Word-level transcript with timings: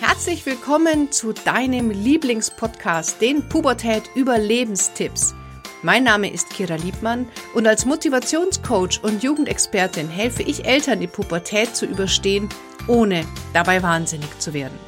Herzlich 0.00 0.46
willkommen 0.46 1.12
zu 1.12 1.34
deinem 1.34 1.90
Lieblingspodcast, 1.90 3.20
den 3.20 3.46
Pubertät 3.50 4.04
Überlebenstipps. 4.14 5.34
Mein 5.82 6.04
Name 6.04 6.32
ist 6.32 6.48
Kira 6.48 6.76
Liebmann 6.76 7.28
und 7.52 7.66
als 7.66 7.84
Motivationscoach 7.84 9.00
und 9.02 9.22
Jugendexpertin 9.22 10.08
helfe 10.08 10.42
ich 10.42 10.64
Eltern, 10.64 11.00
die 11.00 11.06
Pubertät 11.06 11.76
zu 11.76 11.84
überstehen, 11.84 12.48
ohne 12.88 13.26
dabei 13.52 13.82
wahnsinnig 13.82 14.38
zu 14.38 14.54
werden. 14.54 14.78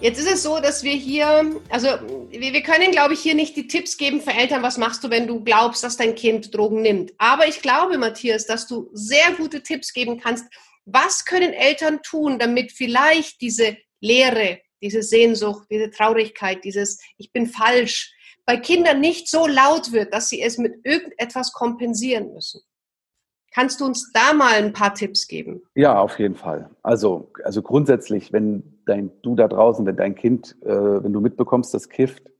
Jetzt 0.00 0.18
ist 0.18 0.32
es 0.32 0.42
so, 0.42 0.58
dass 0.58 0.82
wir 0.82 0.94
hier, 0.94 1.44
also 1.68 1.88
wir, 2.30 2.62
können, 2.62 2.90
glaube 2.90 3.12
ich, 3.12 3.20
hier 3.20 3.34
nicht 3.34 3.54
die 3.54 3.66
Tipps 3.66 3.98
geben 3.98 4.22
für 4.22 4.32
Eltern, 4.32 4.62
was 4.62 4.78
machst 4.78 5.04
du, 5.04 5.10
wenn 5.10 5.26
du 5.26 5.44
glaubst, 5.44 5.84
dass 5.84 5.98
dein 5.98 6.14
Kind 6.14 6.54
Drogen 6.54 6.80
nimmt. 6.80 7.12
Aber 7.18 7.46
ich 7.46 7.60
glaube, 7.60 7.98
Matthias, 7.98 8.46
dass 8.46 8.66
du 8.66 8.88
sehr 8.94 9.32
gute 9.36 9.62
Tipps 9.62 9.92
geben 9.92 10.18
kannst, 10.18 10.46
was 10.84 11.24
können 11.24 11.52
Eltern 11.52 12.00
tun, 12.02 12.38
damit 12.38 12.72
vielleicht 12.72 13.40
diese 13.40 13.76
Leere, 14.00 14.60
diese 14.82 15.02
Sehnsucht, 15.02 15.66
diese 15.70 15.90
Traurigkeit, 15.90 16.64
dieses 16.64 17.00
Ich 17.16 17.32
bin 17.32 17.46
falsch 17.46 18.12
bei 18.44 18.56
Kindern 18.56 19.00
nicht 19.00 19.28
so 19.28 19.46
laut 19.46 19.92
wird, 19.92 20.12
dass 20.12 20.28
sie 20.28 20.42
es 20.42 20.58
mit 20.58 20.74
irgendetwas 20.84 21.52
kompensieren 21.52 22.32
müssen? 22.32 22.60
Kannst 23.54 23.80
du 23.80 23.84
uns 23.84 24.10
da 24.12 24.32
mal 24.32 24.54
ein 24.54 24.72
paar 24.72 24.94
Tipps 24.94 25.28
geben? 25.28 25.62
Ja, 25.74 26.00
auf 26.00 26.18
jeden 26.18 26.36
Fall. 26.36 26.70
Also, 26.82 27.30
also 27.44 27.60
grundsätzlich, 27.60 28.32
wenn 28.32 28.80
dein, 28.86 29.10
du 29.22 29.34
da 29.34 29.46
draußen, 29.46 29.84
wenn 29.84 29.96
dein 29.96 30.14
Kind, 30.14 30.56
äh, 30.62 30.68
wenn 30.68 31.12
du 31.12 31.20
mitbekommst, 31.20 31.74
das 31.74 31.88
kifft, 31.90 32.30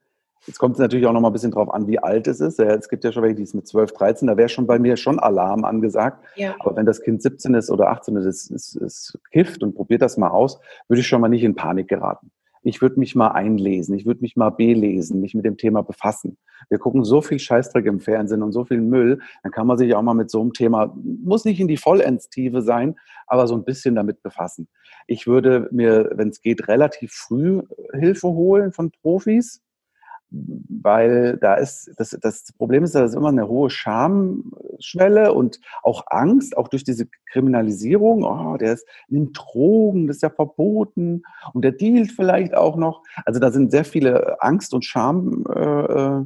Jetzt 0.46 0.58
kommt 0.58 0.74
es 0.74 0.80
natürlich 0.80 1.06
auch 1.06 1.12
noch 1.12 1.20
mal 1.20 1.28
ein 1.28 1.32
bisschen 1.32 1.52
drauf 1.52 1.72
an, 1.72 1.86
wie 1.86 2.00
alt 2.00 2.26
es 2.26 2.40
ist. 2.40 2.58
Es 2.58 2.88
gibt 2.88 3.04
ja 3.04 3.12
schon 3.12 3.22
welche, 3.22 3.36
die 3.36 3.42
ist 3.44 3.54
mit 3.54 3.68
12, 3.68 3.92
13, 3.92 4.28
da 4.28 4.36
wäre 4.36 4.48
schon 4.48 4.66
bei 4.66 4.78
mir 4.78 4.96
schon 4.96 5.20
Alarm 5.20 5.64
angesagt. 5.64 6.24
Ja. 6.34 6.56
Aber 6.58 6.76
wenn 6.76 6.86
das 6.86 7.00
Kind 7.00 7.22
17 7.22 7.54
ist 7.54 7.70
oder 7.70 7.90
18 7.90 8.16
ist, 8.16 8.26
ist, 8.26 8.50
ist, 8.50 8.76
ist 8.76 9.18
kifft 9.30 9.62
und 9.62 9.74
probiert 9.74 10.02
das 10.02 10.16
mal 10.16 10.30
aus, 10.30 10.58
würde 10.88 11.00
ich 11.00 11.06
schon 11.06 11.20
mal 11.20 11.28
nicht 11.28 11.44
in 11.44 11.54
Panik 11.54 11.88
geraten. 11.88 12.30
Ich 12.64 12.80
würde 12.80 12.98
mich 12.98 13.16
mal 13.16 13.28
einlesen, 13.28 13.96
ich 13.96 14.06
würde 14.06 14.20
mich 14.20 14.36
mal 14.36 14.50
belesen, 14.50 15.20
mich 15.20 15.34
mit 15.34 15.44
dem 15.44 15.56
Thema 15.56 15.82
befassen. 15.82 16.38
Wir 16.68 16.78
gucken 16.78 17.02
so 17.02 17.20
viel 17.20 17.40
Scheißdreck 17.40 17.86
im 17.86 17.98
Fernsehen 17.98 18.42
und 18.42 18.52
so 18.52 18.64
viel 18.64 18.80
Müll, 18.80 19.18
dann 19.42 19.50
kann 19.50 19.66
man 19.66 19.78
sich 19.78 19.94
auch 19.94 20.02
mal 20.02 20.14
mit 20.14 20.30
so 20.30 20.40
einem 20.40 20.52
Thema, 20.52 20.96
muss 21.24 21.44
nicht 21.44 21.58
in 21.58 21.66
die 21.66 21.76
Vollendstiefe 21.76 22.62
sein, 22.62 22.96
aber 23.26 23.48
so 23.48 23.54
ein 23.56 23.64
bisschen 23.64 23.96
damit 23.96 24.22
befassen. 24.22 24.68
Ich 25.08 25.26
würde 25.26 25.68
mir, 25.72 26.10
wenn 26.14 26.28
es 26.28 26.40
geht, 26.40 26.68
relativ 26.68 27.12
früh 27.12 27.62
Hilfe 27.94 28.28
holen 28.28 28.72
von 28.72 28.92
Profis, 28.92 29.60
weil 30.32 31.36
da 31.38 31.54
ist, 31.54 31.90
das, 31.96 32.16
das 32.20 32.52
Problem 32.52 32.84
ist, 32.84 32.94
da 32.94 33.04
ist 33.04 33.14
immer 33.14 33.28
eine 33.28 33.48
hohe 33.48 33.68
Schamschwelle 33.68 35.32
und 35.32 35.60
auch 35.82 36.04
Angst, 36.08 36.56
auch 36.56 36.68
durch 36.68 36.84
diese 36.84 37.06
Kriminalisierung. 37.30 38.24
Oh, 38.24 38.56
der 38.56 38.74
ist, 38.74 38.86
nimmt 39.08 39.38
Drogen, 39.38 40.06
das 40.06 40.16
ist 40.16 40.22
ja 40.22 40.30
verboten 40.30 41.22
und 41.52 41.62
der 41.62 41.72
dealt 41.72 42.12
vielleicht 42.12 42.54
auch 42.54 42.76
noch. 42.76 43.02
Also 43.24 43.40
da 43.40 43.50
sind 43.50 43.70
sehr 43.70 43.84
viele 43.84 44.40
Angst- 44.42 44.74
und 44.74 44.84
Scham 44.84 45.44
äh, 45.54 46.20
äh 46.20 46.24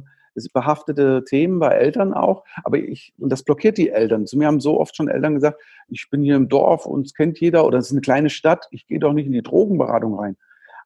behaftete 0.53 1.23
Themen 1.23 1.57
bei 1.57 1.69
Eltern 1.69 2.13
auch. 2.13 2.43
Aber 2.63 2.77
ich, 2.77 3.11
und 3.17 3.31
das 3.31 3.41
blockiert 3.41 3.75
die 3.75 3.89
Eltern. 3.89 4.27
Zu 4.27 4.37
mir 4.37 4.45
haben 4.45 4.59
so 4.59 4.79
oft 4.79 4.95
schon 4.95 5.07
Eltern 5.07 5.33
gesagt, 5.33 5.59
ich 5.87 6.11
bin 6.11 6.21
hier 6.21 6.35
im 6.35 6.47
Dorf 6.47 6.85
und 6.85 7.07
es 7.07 7.15
kennt 7.15 7.39
jeder 7.39 7.65
oder 7.65 7.79
es 7.79 7.87
ist 7.87 7.93
eine 7.93 8.01
kleine 8.01 8.29
Stadt, 8.29 8.67
ich 8.69 8.85
gehe 8.85 8.99
doch 8.99 9.13
nicht 9.13 9.25
in 9.25 9.31
die 9.31 9.41
Drogenberatung 9.41 10.13
rein. 10.13 10.37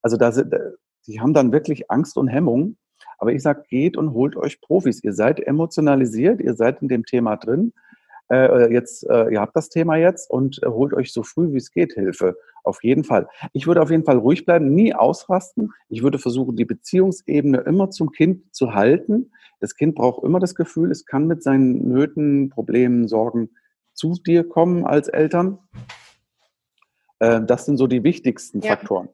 Also 0.01 0.15
da 0.15 0.31
sind, 0.31 0.55
die 1.05 1.19
haben 1.19 1.33
dann 1.33 1.51
wirklich 1.51 1.91
Angst 1.91 2.17
und 2.17 2.29
Hemmung 2.29 2.77
aber 3.17 3.33
ich 3.33 3.41
sage, 3.41 3.63
geht 3.69 3.97
und 3.97 4.13
holt 4.13 4.35
euch 4.35 4.61
Profis. 4.61 5.03
Ihr 5.03 5.13
seid 5.13 5.39
emotionalisiert, 5.39 6.41
ihr 6.41 6.53
seid 6.53 6.81
in 6.81 6.87
dem 6.87 7.05
Thema 7.05 7.35
drin. 7.37 7.73
Äh, 8.31 8.71
jetzt, 8.71 9.07
äh, 9.09 9.29
ihr 9.29 9.41
habt 9.41 9.55
das 9.55 9.69
Thema 9.69 9.97
jetzt 9.97 10.29
und 10.29 10.63
äh, 10.63 10.67
holt 10.67 10.93
euch 10.93 11.11
so 11.11 11.21
früh 11.21 11.51
wie 11.51 11.57
es 11.57 11.71
geht 11.71 11.93
Hilfe. 11.93 12.37
Auf 12.63 12.83
jeden 12.83 13.03
Fall. 13.03 13.27
Ich 13.51 13.67
würde 13.67 13.81
auf 13.81 13.91
jeden 13.91 14.05
Fall 14.05 14.17
ruhig 14.17 14.45
bleiben, 14.45 14.73
nie 14.73 14.93
ausrasten. 14.93 15.73
Ich 15.89 16.01
würde 16.01 16.17
versuchen, 16.17 16.55
die 16.55 16.65
Beziehungsebene 16.65 17.57
immer 17.59 17.89
zum 17.89 18.11
Kind 18.11 18.55
zu 18.55 18.73
halten. 18.73 19.31
Das 19.59 19.75
Kind 19.75 19.95
braucht 19.95 20.23
immer 20.23 20.39
das 20.39 20.55
Gefühl, 20.55 20.91
es 20.91 21.05
kann 21.05 21.27
mit 21.27 21.43
seinen 21.43 21.89
Nöten, 21.89 22.49
Problemen, 22.49 23.07
Sorgen 23.07 23.49
zu 23.93 24.13
dir 24.13 24.47
kommen 24.47 24.85
als 24.85 25.09
Eltern. 25.09 25.59
Äh, 27.19 27.41
das 27.41 27.65
sind 27.65 27.77
so 27.77 27.87
die 27.87 28.03
wichtigsten 28.03 28.61
ja. 28.61 28.71
Faktoren. 28.71 29.09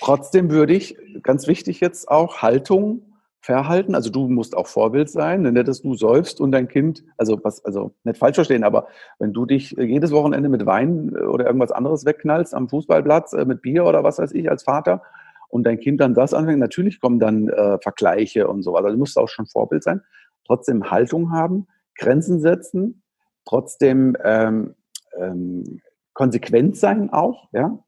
Trotzdem 0.00 0.50
würde 0.50 0.74
ich, 0.74 0.96
ganz 1.22 1.46
wichtig 1.46 1.80
jetzt 1.80 2.08
auch, 2.08 2.40
Haltung 2.40 3.09
verhalten. 3.40 3.94
Also 3.94 4.10
du 4.10 4.28
musst 4.28 4.56
auch 4.56 4.66
Vorbild 4.66 5.10
sein, 5.10 5.42
nicht, 5.42 5.68
dass 5.68 5.82
du 5.82 5.94
säufst 5.94 6.40
und 6.40 6.52
dein 6.52 6.68
Kind, 6.68 7.02
also 7.16 7.42
was, 7.42 7.64
also 7.64 7.92
nicht 8.04 8.18
falsch 8.18 8.34
verstehen, 8.34 8.64
aber 8.64 8.88
wenn 9.18 9.32
du 9.32 9.46
dich 9.46 9.70
jedes 9.72 10.12
Wochenende 10.12 10.48
mit 10.48 10.66
Wein 10.66 11.14
äh, 11.14 11.20
oder 11.20 11.46
irgendwas 11.46 11.72
anderes 11.72 12.04
wegknallst 12.04 12.54
am 12.54 12.68
Fußballplatz 12.68 13.32
äh, 13.32 13.44
mit 13.44 13.62
Bier 13.62 13.86
oder 13.86 14.04
was 14.04 14.18
weiß 14.18 14.32
ich 14.32 14.50
als 14.50 14.64
Vater 14.64 15.02
und 15.48 15.64
dein 15.64 15.80
Kind 15.80 16.00
dann 16.00 16.14
das 16.14 16.34
anfängt, 16.34 16.60
natürlich 16.60 17.00
kommen 17.00 17.18
dann 17.18 17.48
äh, 17.48 17.78
Vergleiche 17.78 18.46
und 18.46 18.62
so. 18.62 18.76
Also 18.76 18.90
du 18.90 18.96
musst 18.96 19.16
auch 19.16 19.28
schon 19.28 19.46
Vorbild 19.46 19.82
sein, 19.82 20.02
trotzdem 20.46 20.90
Haltung 20.90 21.32
haben, 21.32 21.66
Grenzen 21.96 22.40
setzen, 22.40 23.02
trotzdem 23.46 24.16
ähm, 24.22 24.74
ähm, 25.18 25.80
konsequent 26.12 26.76
sein 26.76 27.10
auch, 27.10 27.48
ja. 27.52 27.78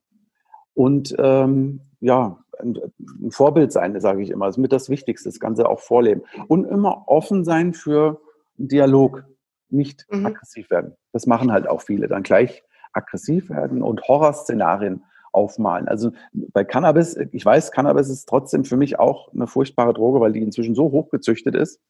Und 0.74 1.14
ähm, 1.18 1.80
ja, 2.00 2.41
ein, 2.62 2.78
ein 3.22 3.30
Vorbild 3.30 3.72
sein, 3.72 3.98
sage 4.00 4.22
ich 4.22 4.30
immer. 4.30 4.46
Das 4.46 4.56
ist 4.56 4.62
mit 4.62 4.72
das 4.72 4.88
Wichtigste, 4.88 5.28
das 5.28 5.40
Ganze 5.40 5.68
auch 5.68 5.80
vorleben. 5.80 6.22
Und 6.48 6.64
immer 6.64 7.04
offen 7.08 7.44
sein 7.44 7.74
für 7.74 8.20
Dialog, 8.56 9.24
nicht 9.68 10.06
mhm. 10.10 10.26
aggressiv 10.26 10.70
werden. 10.70 10.94
Das 11.12 11.26
machen 11.26 11.52
halt 11.52 11.66
auch 11.66 11.82
viele, 11.82 12.08
dann 12.08 12.22
gleich 12.22 12.62
aggressiv 12.92 13.50
werden 13.50 13.82
und 13.82 14.02
Horrorszenarien 14.06 15.02
aufmalen. 15.32 15.88
Also 15.88 16.12
bei 16.32 16.64
Cannabis, 16.64 17.16
ich 17.32 17.44
weiß, 17.44 17.72
Cannabis 17.72 18.10
ist 18.10 18.28
trotzdem 18.28 18.64
für 18.64 18.76
mich 18.76 18.98
auch 18.98 19.32
eine 19.32 19.46
furchtbare 19.46 19.94
Droge, 19.94 20.20
weil 20.20 20.32
die 20.32 20.42
inzwischen 20.42 20.74
so 20.74 20.90
hochgezüchtet 20.90 21.54
ist. 21.54 21.80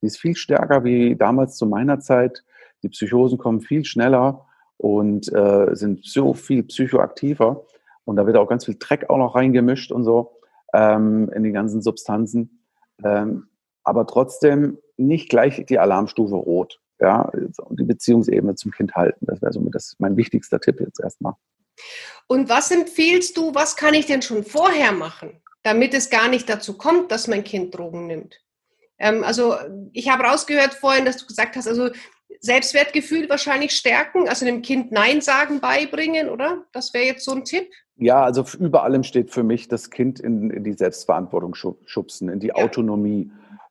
Die 0.00 0.06
ist 0.06 0.18
viel 0.18 0.36
stärker 0.36 0.84
wie 0.84 1.16
damals 1.16 1.56
zu 1.56 1.66
meiner 1.66 2.00
Zeit. 2.00 2.44
Die 2.82 2.88
Psychosen 2.88 3.36
kommen 3.36 3.60
viel 3.60 3.84
schneller 3.84 4.46
und 4.76 5.32
äh, 5.34 5.74
sind 5.74 6.04
so 6.04 6.34
viel 6.34 6.62
psychoaktiver. 6.62 7.64
Und 8.08 8.16
da 8.16 8.24
wird 8.24 8.38
auch 8.38 8.48
ganz 8.48 8.64
viel 8.64 8.76
Dreck 8.78 9.10
auch 9.10 9.18
noch 9.18 9.34
reingemischt 9.34 9.92
und 9.92 10.02
so 10.02 10.40
ähm, 10.72 11.30
in 11.34 11.42
die 11.42 11.52
ganzen 11.52 11.82
Substanzen. 11.82 12.64
Ähm, 13.04 13.48
aber 13.84 14.06
trotzdem 14.06 14.78
nicht 14.96 15.28
gleich 15.28 15.62
die 15.66 15.78
Alarmstufe 15.78 16.34
rot. 16.34 16.80
Ja, 17.00 17.30
und 17.58 17.78
die 17.78 17.84
Beziehungsebene 17.84 18.54
zum 18.54 18.72
Kind 18.72 18.94
halten. 18.94 19.26
Das 19.26 19.42
wäre 19.42 19.52
somit 19.52 19.74
das 19.74 19.94
mein 19.98 20.16
wichtigster 20.16 20.58
Tipp 20.58 20.80
jetzt 20.80 21.00
erstmal. 21.00 21.34
Und 22.26 22.48
was 22.48 22.70
empfiehlst 22.70 23.36
du, 23.36 23.54
was 23.54 23.76
kann 23.76 23.92
ich 23.92 24.06
denn 24.06 24.22
schon 24.22 24.42
vorher 24.42 24.92
machen, 24.92 25.42
damit 25.62 25.92
es 25.92 26.08
gar 26.08 26.30
nicht 26.30 26.48
dazu 26.48 26.78
kommt, 26.78 27.12
dass 27.12 27.28
mein 27.28 27.44
Kind 27.44 27.76
Drogen 27.76 28.06
nimmt? 28.06 28.40
Ähm, 28.98 29.22
also 29.22 29.54
ich 29.92 30.08
habe 30.08 30.24
rausgehört 30.24 30.72
vorhin, 30.72 31.04
dass 31.04 31.18
du 31.18 31.26
gesagt 31.26 31.56
hast, 31.56 31.68
also 31.68 31.90
Selbstwertgefühl 32.40 33.28
wahrscheinlich 33.28 33.72
stärken, 33.72 34.28
also 34.28 34.44
dem 34.44 34.62
Kind 34.62 34.92
Nein 34.92 35.20
sagen 35.20 35.60
beibringen, 35.60 36.28
oder? 36.28 36.64
Das 36.72 36.94
wäre 36.94 37.04
jetzt 37.04 37.24
so 37.24 37.32
ein 37.32 37.44
Tipp. 37.44 37.68
Ja, 37.96 38.22
also 38.22 38.44
über 38.58 38.84
allem 38.84 39.02
steht 39.02 39.32
für 39.32 39.42
mich 39.42 39.68
das 39.68 39.90
Kind 39.90 40.20
in, 40.20 40.50
in 40.50 40.62
die 40.62 40.74
Selbstverantwortung 40.74 41.54
schubsen, 41.54 42.28
in 42.28 42.38
die 42.38 42.48
ja. 42.48 42.54
Autonomie. 42.54 43.30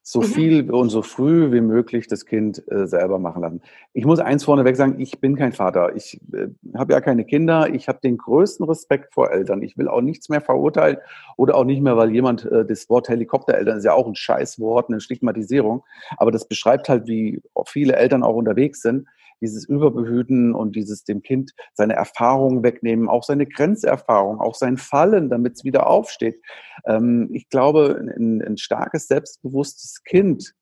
So 0.10 0.22
mhm. 0.22 0.26
viel 0.26 0.72
und 0.72 0.88
so 0.88 1.02
früh 1.02 1.52
wie 1.52 1.60
möglich 1.60 2.08
das 2.08 2.26
Kind 2.26 2.64
äh, 2.72 2.88
selber 2.88 3.20
machen 3.20 3.42
lassen. 3.42 3.62
Ich 3.92 4.06
muss 4.06 4.22
eins 4.22 4.46
vorneweg 4.46 4.78
sagen, 4.78 5.02
ich 5.02 5.20
bin 5.20 5.36
kein 5.36 5.52
Vater. 5.52 5.98
Ich 5.98 6.22
äh, 6.32 6.48
habe 6.78 6.94
ja 6.94 7.02
keine 7.02 7.26
Kinder. 7.26 7.74
Ich 7.74 7.90
habe 7.90 8.00
den 8.02 8.18
größten 8.18 8.66
Respekt 8.66 9.14
vor 9.14 9.32
Eltern. 9.32 9.62
Ich 9.64 9.78
will 9.78 9.90
auch 9.90 10.00
nichts 10.00 10.30
mehr 10.30 10.40
verurteilen 10.40 10.96
oder 11.36 11.56
auch 11.56 11.66
nicht 11.66 11.82
mehr, 11.82 11.98
weil 11.98 12.12
jemand 12.12 12.46
äh, 12.46 12.64
das 12.64 12.90
Wort 12.90 13.10
Helikoptereltern 13.10 13.80
ist 13.80 13.84
ja 13.84 13.92
auch 13.92 14.08
ein 14.08 14.16
Scheißwort, 14.16 14.88
eine 14.88 15.02
Stigmatisierung. 15.02 15.84
Aber 16.16 16.32
das 16.32 16.48
beschreibt 16.48 16.88
halt, 16.88 17.08
wie 17.08 17.42
viele 17.66 17.98
Eltern 17.98 18.24
auch 18.24 18.36
unterwegs 18.36 18.82
sind 18.82 19.08
dieses 19.42 19.68
Überbehüten 19.68 20.54
und 20.54 20.76
dieses 20.76 21.04
dem 21.04 21.22
Kind 21.22 21.52
seine 21.74 21.94
Erfahrungen 21.94 22.64
wegnehmen, 22.64 23.10
auch 23.10 23.24
seine 23.24 23.46
Grenzerfahrung, 23.46 24.40
auch 24.40 24.56
sein 24.56 24.78
Fallen, 24.78 25.30
damit 25.30 25.56
es 25.56 25.64
wieder 25.64 25.88
aufsteht. 25.88 26.42
Ähm, 26.86 27.30
ich 27.34 27.50
glaube, 27.50 28.00
ein, 28.00 28.42
ein 28.42 28.58
starkes, 28.58 29.08
selbstbewusstes 29.08 30.04
Kind, 30.04 30.54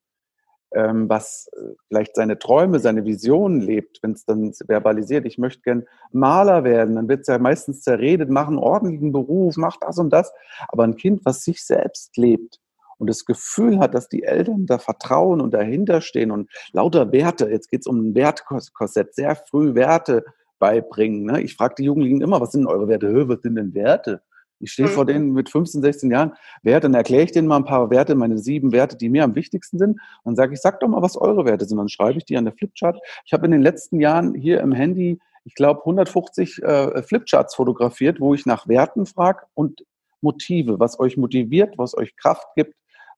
ähm, 0.74 1.08
was 1.08 1.50
äh, 1.54 1.74
vielleicht 1.88 2.16
seine 2.16 2.38
Träume, 2.38 2.80
seine 2.80 3.06
Visionen 3.06 3.62
lebt, 3.62 4.00
wenn 4.02 4.12
es 4.12 4.26
dann 4.26 4.54
verbalisiert, 4.54 5.26
ich 5.26 5.38
möchte 5.38 5.62
gern 5.62 5.86
Maler 6.12 6.64
werden, 6.64 6.96
dann 6.96 7.08
wird 7.08 7.22
es 7.22 7.28
ja 7.28 7.40
meistens 7.40 7.82
zerredet, 7.82 8.30
mach 8.30 8.48
einen 8.48 8.58
ordentlichen 8.58 9.12
Beruf, 9.12 9.56
mach 9.58 9.78
das 9.78 9.98
und 10.00 10.12
das. 10.12 10.34
Aber 10.68 10.84
ein 10.84 10.98
Kind, 10.98 11.22
was 11.24 11.44
sich 11.44 11.64
selbst 11.64 12.18
lebt, 12.18 12.60
und 12.98 13.10
das 13.10 13.26
Gefühl 13.26 13.80
hat, 13.80 13.94
dass 13.94 14.10
die 14.10 14.24
Eltern 14.24 14.66
da 14.66 14.78
vertrauen 14.78 15.42
und 15.42 15.54
dahinter 15.54 16.02
stehen 16.02 16.32
und 16.32 16.50
lauter 16.72 17.12
Werte, 17.12 17.50
jetzt 17.50 17.70
geht 17.70 17.82
es 17.82 17.88
um 17.88 18.00
ein 18.00 18.16
Wertkorsett, 18.16 19.16
sehr 19.16 19.36
früh 19.36 19.76
Werte 19.76 20.24
beibringen. 20.60 21.24
Ne? 21.26 21.42
Ich 21.42 21.56
frage 21.56 21.76
die 21.78 21.84
Jugendlichen 21.84 22.22
immer, 22.22 22.42
was 22.42 22.52
sind 22.52 22.66
eure 22.66 22.88
Werte? 22.88 23.28
Was 23.28 23.42
sind 23.42 23.56
denn 23.56 23.74
Werte? 23.74 24.22
Ich 24.60 24.72
stehe 24.72 24.88
mhm. 24.88 24.94
vor 24.94 25.06
denen 25.06 25.34
mit 25.34 25.50
15, 25.50 25.82
16 25.82 26.12
Jahren 26.12 26.34
Werte, 26.64 26.88
dann 26.88 26.94
erkläre 26.94 27.24
ich 27.24 27.32
denen 27.32 27.48
mal 27.48 27.58
ein 27.58 27.66
paar 27.66 27.90
Werte, 27.90 28.16
meine 28.16 28.38
sieben 28.38 28.72
Werte, 28.72 28.96
die 28.96 29.10
mir 29.10 29.24
am 29.24 29.36
wichtigsten 29.36 29.78
sind. 29.78 29.92
Und 29.92 30.00
dann 30.24 30.36
sage 30.36 30.54
ich, 30.54 30.62
sag 30.62 30.80
doch 30.80 30.88
mal, 30.88 31.02
was 31.02 31.18
eure 31.18 31.46
Werte 31.46 31.66
sind. 31.66 31.78
Dann 31.78 31.90
schreibe 31.90 32.18
ich 32.18 32.26
die 32.26 32.38
an 32.38 32.46
der 32.46 32.54
Flipchart. 32.54 32.98
Ich 33.26 33.34
habe 33.34 33.46
in 33.46 33.52
den 33.52 33.62
letzten 33.62 34.00
Jahren 34.00 34.34
hier 34.34 34.62
im 34.62 34.72
Handy 34.72 35.20
ich 35.46 35.54
glaube, 35.54 35.82
150 35.82 36.64
äh, 36.64 37.04
Flipcharts 37.04 37.56
fotografiert, 37.56 38.20
wo 38.20 38.34
ich 38.34 38.46
nach 38.46 38.68
Werten 38.68 39.06
frage 39.06 39.46
und 39.54 39.86
Motive, 40.22 40.80
was 40.80 41.00
euch 41.00 41.18
motiviert, 41.18 41.78
was 41.78 41.96
euch 41.96 42.16
Kraft 42.18 42.48
gibt, 42.56 42.74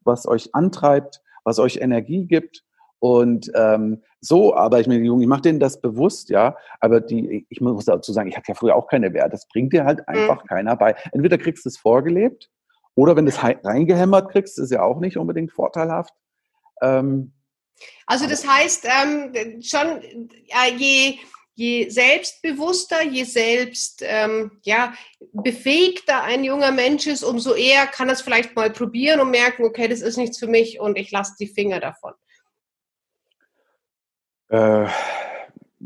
was 0.08 0.28
euch 0.28 0.56
antreibt, 0.56 1.22
was 1.44 1.60
euch 1.60 1.78
Energie 1.78 2.26
gibt. 2.26 2.64
Und 3.00 3.52
ähm, 3.54 4.02
so 4.22 4.56
aber 4.56 4.80
ich 4.80 4.88
die 4.88 4.96
Jungen, 4.96 5.22
ich 5.22 5.28
mache 5.28 5.42
denen 5.42 5.60
das 5.60 5.80
bewusst, 5.80 6.30
ja. 6.30 6.58
Aber 6.80 7.00
die, 7.00 7.46
ich 7.50 7.62
muss 7.62 7.86
dazu 7.86 8.12
sagen, 8.12 8.30
ich 8.30 8.36
hatte 8.36 8.52
ja 8.52 8.56
früher 8.56 8.76
auch 8.76 8.88
keine 8.88 9.14
Werte. 9.14 9.32
Das 9.32 9.48
bringt 9.48 9.74
dir 9.74 9.86
halt 9.86 10.08
einfach 10.08 10.44
mhm. 10.44 10.48
keiner 10.48 10.76
bei. 10.76 10.96
Entweder 11.12 11.38
kriegst 11.38 11.66
du 11.66 11.70
es 11.70 11.78
vorgelebt 11.78 12.50
oder 12.96 13.16
wenn 13.16 13.26
du 13.26 13.30
es 13.30 13.44
reingehämmert 13.44 14.32
kriegst, 14.32 14.58
ist 14.58 14.72
ja 14.72 14.82
auch 14.82 15.00
nicht 15.00 15.18
unbedingt 15.18 15.52
vorteilhaft. 15.52 16.14
Ähm, 16.82 17.34
also 18.08 18.28
das 18.28 18.48
heißt, 18.48 18.88
ähm, 19.04 19.62
schon 19.62 20.02
ja, 20.46 20.66
je 20.76 21.20
je 21.58 21.90
selbstbewusster, 21.90 23.02
je 23.02 23.24
selbst 23.24 24.04
ähm, 24.06 24.52
ja, 24.64 24.94
befähigter 25.34 26.24
ein 26.24 26.44
junger 26.44 26.72
Mensch 26.72 27.08
ist, 27.08 27.24
umso 27.24 27.56
eher 27.56 27.88
kann 27.88 28.10
er 28.10 28.14
es 28.14 28.22
vielleicht 28.22 28.56
mal 28.56 28.70
probieren 28.70 29.20
und 29.20 29.32
merken, 29.32 29.66
okay, 29.66 29.88
das 29.88 30.02
ist 30.02 30.18
nichts 30.18 30.38
für 30.38 30.48
mich 30.48 30.80
und 30.80 31.00
ich 31.00 31.10
lasse 31.10 31.34
die 31.40 31.48
Finger 31.48 31.80
davon. 31.80 32.14
Äh, 34.50 34.86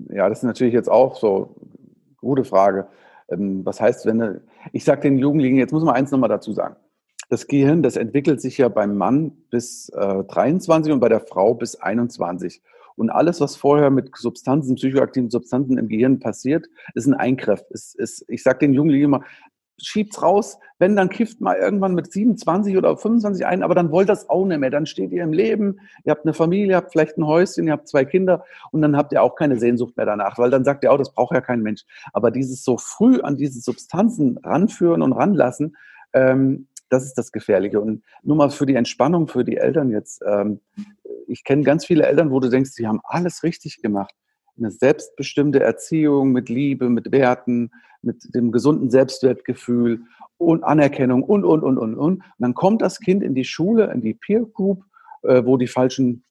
ja, 0.09 0.27
das 0.27 0.39
ist 0.39 0.43
natürlich 0.43 0.73
jetzt 0.73 0.89
auch 0.89 1.17
so 1.17 1.55
eine 1.55 2.15
gute 2.17 2.43
Frage. 2.43 2.89
Ähm, 3.29 3.65
was 3.65 3.79
heißt, 3.79 4.05
wenn 4.05 4.41
ich 4.73 4.83
sage 4.83 5.01
den 5.01 5.19
Jugendlichen, 5.19 5.55
jetzt 5.55 5.71
muss 5.71 5.85
man 5.85 5.95
eins 5.95 6.11
nochmal 6.11 6.29
dazu 6.29 6.51
sagen. 6.51 6.75
Das 7.29 7.47
Gehirn, 7.47 7.81
das 7.81 7.95
entwickelt 7.95 8.41
sich 8.41 8.57
ja 8.57 8.67
beim 8.67 8.97
Mann 8.97 9.31
bis 9.49 9.87
äh, 9.95 10.23
23 10.25 10.91
und 10.91 10.99
bei 10.99 11.07
der 11.07 11.21
Frau 11.21 11.53
bis 11.53 11.77
21. 11.77 12.61
Und 13.01 13.09
alles, 13.09 13.41
was 13.41 13.55
vorher 13.55 13.89
mit 13.89 14.15
Substanzen, 14.15 14.75
psychoaktiven 14.75 15.31
Substanzen 15.31 15.79
im 15.79 15.87
Gehirn 15.87 16.19
passiert, 16.19 16.67
ist 16.93 17.07
ein 17.07 17.15
Eingriff. 17.15 17.63
Ist, 17.71 17.95
ist, 17.95 18.23
ich 18.27 18.43
sage 18.43 18.59
den 18.59 18.75
Jugendlichen 18.75 19.05
immer, 19.05 19.23
schiebt's 19.79 20.21
raus, 20.21 20.59
wenn, 20.77 20.95
dann 20.95 21.09
kifft 21.09 21.41
mal 21.41 21.57
irgendwann 21.57 21.95
mit 21.95 22.13
27 22.13 22.77
oder 22.77 22.95
25 22.95 23.43
ein, 23.47 23.63
aber 23.63 23.73
dann 23.73 23.89
wollt 23.89 24.07
das 24.07 24.29
auch 24.29 24.45
nicht 24.45 24.59
mehr. 24.59 24.69
Dann 24.69 24.85
steht 24.85 25.11
ihr 25.13 25.23
im 25.23 25.33
Leben, 25.33 25.79
ihr 26.03 26.11
habt 26.11 26.25
eine 26.25 26.35
Familie, 26.35 26.75
habt 26.75 26.91
vielleicht 26.91 27.17
ein 27.17 27.25
Häuschen, 27.25 27.65
ihr 27.65 27.73
habt 27.73 27.87
zwei 27.87 28.05
Kinder 28.05 28.45
und 28.69 28.83
dann 28.83 28.95
habt 28.95 29.13
ihr 29.13 29.23
auch 29.23 29.35
keine 29.35 29.57
Sehnsucht 29.57 29.97
mehr 29.97 30.05
danach, 30.05 30.37
weil 30.37 30.51
dann 30.51 30.63
sagt 30.63 30.83
ihr 30.83 30.91
auch, 30.91 30.99
das 30.99 31.11
braucht 31.11 31.33
ja 31.33 31.41
kein 31.41 31.63
Mensch. 31.63 31.81
Aber 32.13 32.29
dieses 32.29 32.63
so 32.63 32.77
früh 32.77 33.19
an 33.21 33.35
diese 33.35 33.61
Substanzen 33.61 34.37
ranführen 34.43 35.01
und 35.01 35.13
ranlassen, 35.13 35.75
ähm, 36.13 36.67
das 36.91 37.05
ist 37.05 37.17
das 37.17 37.31
Gefährliche. 37.31 37.79
Und 37.79 38.03
nur 38.21 38.35
mal 38.35 38.51
für 38.51 38.67
die 38.67 38.75
Entspannung 38.75 39.27
für 39.27 39.43
die 39.43 39.57
Eltern 39.57 39.89
jetzt. 39.89 40.21
Ähm, 40.23 40.59
ich 41.27 41.43
kenne 41.43 41.63
ganz 41.63 41.85
viele 41.85 42.05
Eltern, 42.05 42.31
wo 42.31 42.39
du 42.39 42.49
denkst, 42.49 42.71
sie 42.71 42.87
haben 42.87 43.01
alles 43.03 43.43
richtig 43.43 43.81
gemacht. 43.81 44.13
Eine 44.57 44.71
selbstbestimmte 44.71 45.61
Erziehung 45.61 46.31
mit 46.31 46.49
Liebe, 46.49 46.89
mit 46.89 47.11
Werten, 47.11 47.71
mit 48.01 48.35
dem 48.35 48.51
gesunden 48.51 48.89
Selbstwertgefühl 48.89 50.01
und 50.37 50.63
Anerkennung 50.63 51.23
und, 51.23 51.45
und, 51.45 51.63
und, 51.63 51.77
und, 51.77 51.95
und. 51.95 52.15
Und 52.15 52.23
dann 52.39 52.53
kommt 52.53 52.81
das 52.81 52.99
Kind 52.99 53.23
in 53.23 53.35
die 53.35 53.45
Schule, 53.45 53.91
in 53.91 54.01
die 54.01 54.13
Peer 54.13 54.45
Group, 54.45 54.83
äh, 55.23 55.43
wo 55.45 55.57
die 55.57 55.67
falschen 55.67 56.23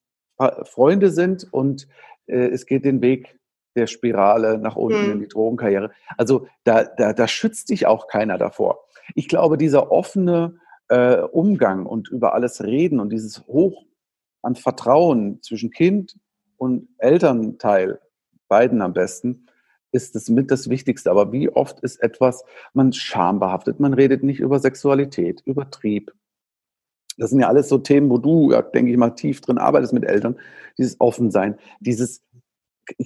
Freunde 0.64 1.10
sind 1.10 1.46
und 1.52 1.86
äh, 2.26 2.48
es 2.48 2.66
geht 2.66 2.84
den 2.84 3.02
Weg 3.02 3.38
der 3.76 3.86
Spirale 3.86 4.58
nach 4.58 4.76
unten 4.76 5.06
mhm. 5.06 5.12
in 5.12 5.20
die 5.20 5.28
Drogenkarriere. 5.28 5.90
Also 6.16 6.46
da, 6.64 6.84
da, 6.84 7.12
da 7.12 7.28
schützt 7.28 7.68
dich 7.68 7.86
auch 7.86 8.08
keiner 8.08 8.38
davor. 8.38 8.84
Ich 9.14 9.28
glaube, 9.28 9.58
dieser 9.58 9.92
offene 9.92 10.56
äh, 10.88 11.18
Umgang 11.20 11.86
und 11.86 12.08
über 12.08 12.34
alles 12.34 12.62
reden 12.62 13.00
und 13.00 13.10
dieses 13.10 13.46
Hoch 13.46 13.84
an 14.42 14.56
Vertrauen 14.56 15.42
zwischen 15.42 15.70
Kind 15.70 16.16
und 16.56 16.88
Elternteil, 16.98 18.00
beiden 18.48 18.82
am 18.82 18.92
besten, 18.92 19.46
ist 19.92 20.14
das 20.14 20.28
mit 20.28 20.50
das 20.50 20.68
Wichtigste. 20.68 21.10
Aber 21.10 21.32
wie 21.32 21.48
oft 21.48 21.80
ist 21.80 22.02
etwas, 22.02 22.44
man 22.74 22.92
schambehaftet, 22.92 23.80
man 23.80 23.94
redet 23.94 24.22
nicht 24.22 24.40
über 24.40 24.58
Sexualität, 24.58 25.42
über 25.44 25.70
Trieb. 25.70 26.12
Das 27.16 27.30
sind 27.30 27.40
ja 27.40 27.48
alles 27.48 27.68
so 27.68 27.78
Themen, 27.78 28.08
wo 28.10 28.18
du, 28.18 28.52
ja, 28.52 28.62
denke 28.62 28.90
ich 28.90 28.96
mal, 28.96 29.10
tief 29.10 29.40
drin 29.40 29.58
arbeitest 29.58 29.92
mit 29.92 30.04
Eltern. 30.04 30.38
Dieses 30.78 31.00
Offensein, 31.00 31.58
dieses, 31.80 32.22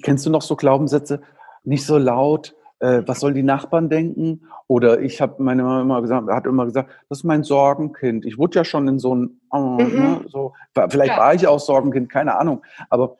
kennst 0.03 0.25
du 0.25 0.29
noch 0.29 0.41
so 0.41 0.55
Glaubenssätze? 0.55 1.21
Nicht 1.63 1.85
so 1.85 1.97
laut, 1.97 2.55
äh, 2.85 3.07
was 3.07 3.19
sollen 3.19 3.33
die 3.33 3.43
Nachbarn 3.43 3.89
denken? 3.89 4.41
Oder 4.67 5.01
ich 5.01 5.19
habe 5.19 5.41
meine 5.41 5.63
Mama 5.63 5.81
immer 5.81 6.01
gesagt, 6.01 6.29
hat 6.29 6.45
immer 6.45 6.65
gesagt, 6.65 6.91
das 7.09 7.19
ist 7.19 7.23
mein 7.23 7.43
Sorgenkind. 7.43 8.25
Ich 8.25 8.37
wurde 8.37 8.59
ja 8.59 8.65
schon 8.65 8.87
in 8.87 8.99
so 8.99 9.15
ein, 9.15 9.41
oh, 9.51 9.57
mhm. 9.57 9.77
ne, 9.77 10.25
so, 10.27 10.53
vielleicht 10.89 11.13
ja. 11.13 11.17
war 11.17 11.33
ich 11.33 11.47
auch 11.47 11.59
Sorgenkind, 11.59 12.09
keine 12.09 12.37
Ahnung. 12.37 12.63
Aber 12.89 13.17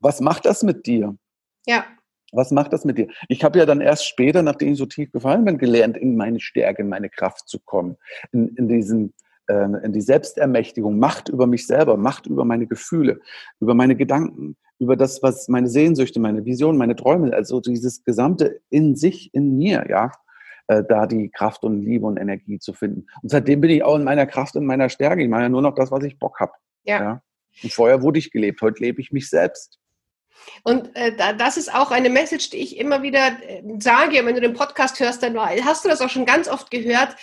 was 0.00 0.20
macht 0.20 0.44
das 0.44 0.62
mit 0.62 0.86
dir? 0.86 1.16
Ja. 1.66 1.84
Was 2.32 2.50
macht 2.50 2.72
das 2.72 2.84
mit 2.84 2.98
dir? 2.98 3.08
Ich 3.28 3.42
habe 3.42 3.58
ja 3.58 3.66
dann 3.66 3.80
erst 3.80 4.06
später, 4.06 4.42
nachdem 4.42 4.72
ich 4.72 4.78
so 4.78 4.86
tief 4.86 5.10
gefallen 5.12 5.44
bin, 5.44 5.58
gelernt, 5.58 5.96
in 5.96 6.16
meine 6.16 6.38
Stärke, 6.38 6.82
in 6.82 6.88
meine 6.88 7.08
Kraft 7.08 7.48
zu 7.48 7.58
kommen. 7.58 7.96
In, 8.32 8.48
in 8.56 8.68
diesen, 8.68 9.14
äh, 9.48 9.64
in 9.82 9.92
die 9.92 10.00
Selbstermächtigung, 10.00 10.98
Macht 10.98 11.28
über 11.28 11.46
mich 11.46 11.66
selber, 11.66 11.96
Macht 11.96 12.26
über 12.26 12.44
meine 12.44 12.66
Gefühle, 12.66 13.20
über 13.60 13.74
meine 13.74 13.96
Gedanken, 13.96 14.56
über 14.80 14.96
das, 14.96 15.22
was 15.22 15.46
meine 15.48 15.68
Sehnsüchte, 15.68 16.18
meine 16.18 16.44
Visionen, 16.44 16.78
meine 16.78 16.96
Träume, 16.96 17.32
also 17.34 17.60
dieses 17.60 18.02
gesamte 18.02 18.60
in 18.70 18.96
sich, 18.96 19.32
in 19.34 19.56
mir, 19.56 19.86
ja, 19.88 20.10
äh, 20.66 20.82
da 20.88 21.06
die 21.06 21.30
Kraft 21.30 21.62
und 21.64 21.82
Liebe 21.82 22.06
und 22.06 22.16
Energie 22.16 22.58
zu 22.58 22.72
finden. 22.72 23.06
Und 23.22 23.28
seitdem 23.28 23.60
bin 23.60 23.70
ich 23.70 23.82
auch 23.84 23.96
in 23.96 24.04
meiner 24.04 24.26
Kraft 24.26 24.56
und 24.56 24.64
meiner 24.64 24.88
Stärke. 24.88 25.22
Ich 25.22 25.28
meine 25.28 25.44
ja 25.44 25.48
nur 25.50 25.62
noch 25.62 25.74
das, 25.74 25.90
was 25.90 26.02
ich 26.04 26.18
Bock 26.18 26.40
habe. 26.40 26.52
Ja. 26.84 27.00
ja. 27.00 27.22
Und 27.62 27.72
vorher 27.72 28.02
wurde 28.02 28.18
ich 28.18 28.30
gelebt, 28.30 28.62
heute 28.62 28.82
lebe 28.82 29.00
ich 29.00 29.12
mich 29.12 29.28
selbst. 29.28 29.78
Und 30.62 30.94
äh, 30.96 31.12
das 31.36 31.58
ist 31.58 31.74
auch 31.74 31.90
eine 31.90 32.08
Message, 32.08 32.50
die 32.50 32.58
ich 32.58 32.78
immer 32.78 33.02
wieder 33.02 33.36
äh, 33.46 33.62
sage. 33.78 34.24
Wenn 34.24 34.34
du 34.34 34.40
den 34.40 34.54
Podcast 34.54 34.98
hörst, 34.98 35.22
dann 35.22 35.38
hast 35.38 35.84
du 35.84 35.88
das 35.88 36.00
auch 36.00 36.08
schon 36.08 36.24
ganz 36.24 36.48
oft 36.48 36.70
gehört. 36.70 37.16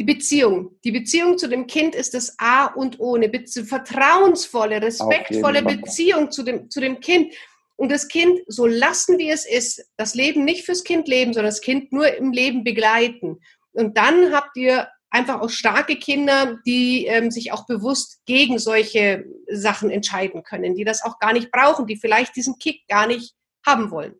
Die 0.00 0.04
Beziehung. 0.04 0.78
Die 0.82 0.92
Beziehung 0.92 1.36
zu 1.36 1.46
dem 1.46 1.66
Kind 1.66 1.94
ist 1.94 2.14
das 2.14 2.34
A 2.38 2.64
und 2.64 3.00
O. 3.00 3.16
Eine 3.16 3.30
vertrauensvolle, 3.46 4.80
respektvolle 4.80 5.62
Beziehung 5.62 6.30
zu 6.30 6.42
dem, 6.42 6.70
zu 6.70 6.80
dem 6.80 7.00
Kind. 7.00 7.34
Und 7.76 7.92
das 7.92 8.08
Kind, 8.08 8.40
so 8.46 8.64
lassen 8.64 9.18
wie 9.18 9.28
es 9.28 9.44
ist, 9.44 9.84
das 9.98 10.14
Leben 10.14 10.46
nicht 10.46 10.64
fürs 10.64 10.84
Kind 10.84 11.06
leben, 11.06 11.34
sondern 11.34 11.50
das 11.50 11.60
Kind 11.60 11.92
nur 11.92 12.16
im 12.16 12.32
Leben 12.32 12.64
begleiten. 12.64 13.40
Und 13.72 13.98
dann 13.98 14.32
habt 14.32 14.56
ihr 14.56 14.88
einfach 15.10 15.42
auch 15.42 15.50
starke 15.50 15.96
Kinder, 15.96 16.58
die 16.64 17.04
ähm, 17.04 17.30
sich 17.30 17.52
auch 17.52 17.66
bewusst 17.66 18.22
gegen 18.24 18.58
solche 18.58 19.26
Sachen 19.52 19.90
entscheiden 19.90 20.44
können, 20.44 20.76
die 20.76 20.84
das 20.84 21.04
auch 21.04 21.18
gar 21.18 21.34
nicht 21.34 21.52
brauchen, 21.52 21.86
die 21.86 21.96
vielleicht 21.96 22.34
diesen 22.36 22.58
Kick 22.58 22.88
gar 22.88 23.06
nicht 23.06 23.34
haben 23.66 23.90
wollen. 23.90 24.14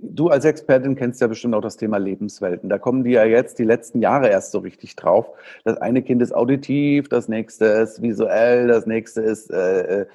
Du 0.00 0.28
als 0.28 0.44
Expertin 0.44 0.94
kennst 0.94 1.20
ja 1.20 1.26
bestimmt 1.26 1.56
auch 1.56 1.60
das 1.60 1.76
Thema 1.76 1.98
Lebenswelten. 1.98 2.68
Da 2.68 2.78
kommen 2.78 3.02
die 3.02 3.10
ja 3.10 3.24
jetzt 3.24 3.58
die 3.58 3.64
letzten 3.64 4.00
Jahre 4.00 4.28
erst 4.28 4.52
so 4.52 4.60
richtig 4.60 4.94
drauf. 4.94 5.26
Das 5.64 5.76
eine 5.78 6.02
Kind 6.02 6.22
ist 6.22 6.32
auditiv, 6.32 7.08
das 7.08 7.28
nächste 7.28 7.64
ist 7.64 8.00
visuell, 8.00 8.68
das 8.68 8.86
nächste 8.86 9.22
ist, 9.22 9.50
äh, 9.50 10.02
äh, 10.02 10.06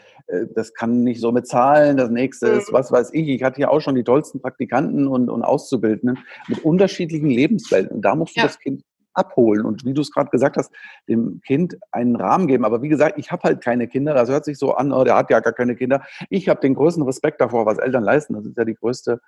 das 0.56 0.74
kann 0.74 1.04
nicht 1.04 1.20
so 1.20 1.34
mit 1.34 1.48
Zahlen, 1.48 1.98
das 1.98 2.10
nächste 2.10 2.48
ist, 2.48 2.72
mhm. 2.72 2.76
was 2.76 2.94
weiß 2.94 3.10
ich. 3.14 3.28
Ich 3.28 3.44
hatte 3.44 3.60
ja 3.60 3.68
auch 3.68 3.82
schon 3.82 3.96
die 3.96 4.06
tollsten 4.06 4.42
Praktikanten 4.42 5.06
und, 5.06 5.30
und 5.30 5.44
Auszubildenden 5.44 6.18
mit 6.48 6.64
unterschiedlichen 6.64 7.30
Lebenswelten. 7.30 7.98
Und 7.98 8.04
da 8.04 8.16
musst 8.16 8.38
du 8.38 8.40
ja. 8.40 8.48
das 8.48 8.60
Kind 8.60 8.84
abholen 9.14 9.66
und 9.66 9.86
wie 9.86 9.94
du 9.94 10.02
es 10.02 10.12
gerade 10.12 10.30
gesagt 10.30 10.58
hast, 10.58 10.72
dem 11.08 11.42
Kind 11.46 11.78
einen 11.92 12.16
Rahmen 12.16 12.48
geben. 12.48 12.66
Aber 12.66 12.82
wie 12.82 12.90
gesagt, 12.90 13.18
ich 13.18 13.32
habe 13.32 13.44
halt 13.44 13.62
keine 13.62 13.88
Kinder. 13.88 14.14
Das 14.14 14.30
hört 14.30 14.46
sich 14.46 14.58
so 14.58 14.74
an, 14.74 14.92
oh, 14.92 15.04
der 15.04 15.16
hat 15.16 15.30
ja 15.30 15.40
gar 15.40 15.54
keine 15.54 15.76
Kinder. 15.76 16.04
Ich 16.30 16.50
habe 16.50 16.62
den 16.62 16.74
größten 16.74 17.04
Respekt 17.04 17.42
davor, 17.42 17.66
was 17.66 17.78
Eltern 17.78 18.04
leisten. 18.04 18.34
Das 18.34 18.46
ist 18.46 18.58
ja 18.58 18.66
die 18.66 18.76
größte 18.76 19.20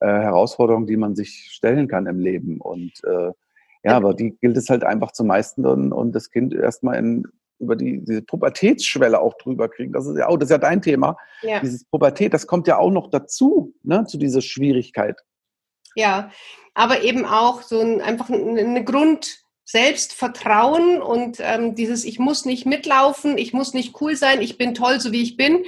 äh, 0.00 0.06
Herausforderung, 0.06 0.86
die 0.86 0.96
man 0.96 1.14
sich 1.14 1.48
stellen 1.50 1.88
kann 1.88 2.06
im 2.06 2.20
Leben. 2.20 2.60
Und 2.60 2.92
äh, 3.04 3.32
ja, 3.84 3.96
aber 3.96 4.14
die 4.14 4.36
gilt 4.40 4.56
es 4.56 4.68
halt 4.68 4.84
einfach 4.84 5.12
zu 5.12 5.24
meisten 5.24 5.64
und, 5.64 5.92
und 5.92 6.12
das 6.12 6.30
Kind 6.30 6.54
erstmal 6.54 6.98
in, 6.98 7.26
über 7.58 7.76
die, 7.76 8.04
diese 8.04 8.22
Pubertätsschwelle 8.22 9.20
auch 9.20 9.34
drüber 9.34 9.68
kriegen. 9.68 9.92
Das 9.92 10.06
ist 10.06 10.18
ja 10.18 10.28
auch, 10.28 10.36
das 10.36 10.48
ist 10.48 10.52
ja 10.52 10.58
dein 10.58 10.82
Thema. 10.82 11.16
Ja. 11.42 11.60
Dieses 11.60 11.84
Pubertät, 11.84 12.34
das 12.34 12.46
kommt 12.46 12.66
ja 12.66 12.78
auch 12.78 12.90
noch 12.90 13.10
dazu, 13.10 13.74
ne, 13.82 14.04
zu 14.06 14.18
dieser 14.18 14.40
Schwierigkeit. 14.40 15.16
Ja, 15.94 16.30
aber 16.74 17.02
eben 17.02 17.24
auch 17.24 17.62
so 17.62 17.80
ein, 17.80 18.00
einfach 18.00 18.30
eine 18.30 18.84
Grund, 18.84 19.42
Selbstvertrauen 19.70 21.02
und 21.02 21.40
ähm, 21.40 21.74
dieses, 21.74 22.06
ich 22.06 22.18
muss 22.18 22.46
nicht 22.46 22.64
mitlaufen, 22.64 23.36
ich 23.36 23.52
muss 23.52 23.74
nicht 23.74 24.00
cool 24.00 24.16
sein, 24.16 24.40
ich 24.40 24.56
bin 24.56 24.72
toll, 24.72 24.98
so 24.98 25.12
wie 25.12 25.20
ich 25.20 25.36
bin, 25.36 25.62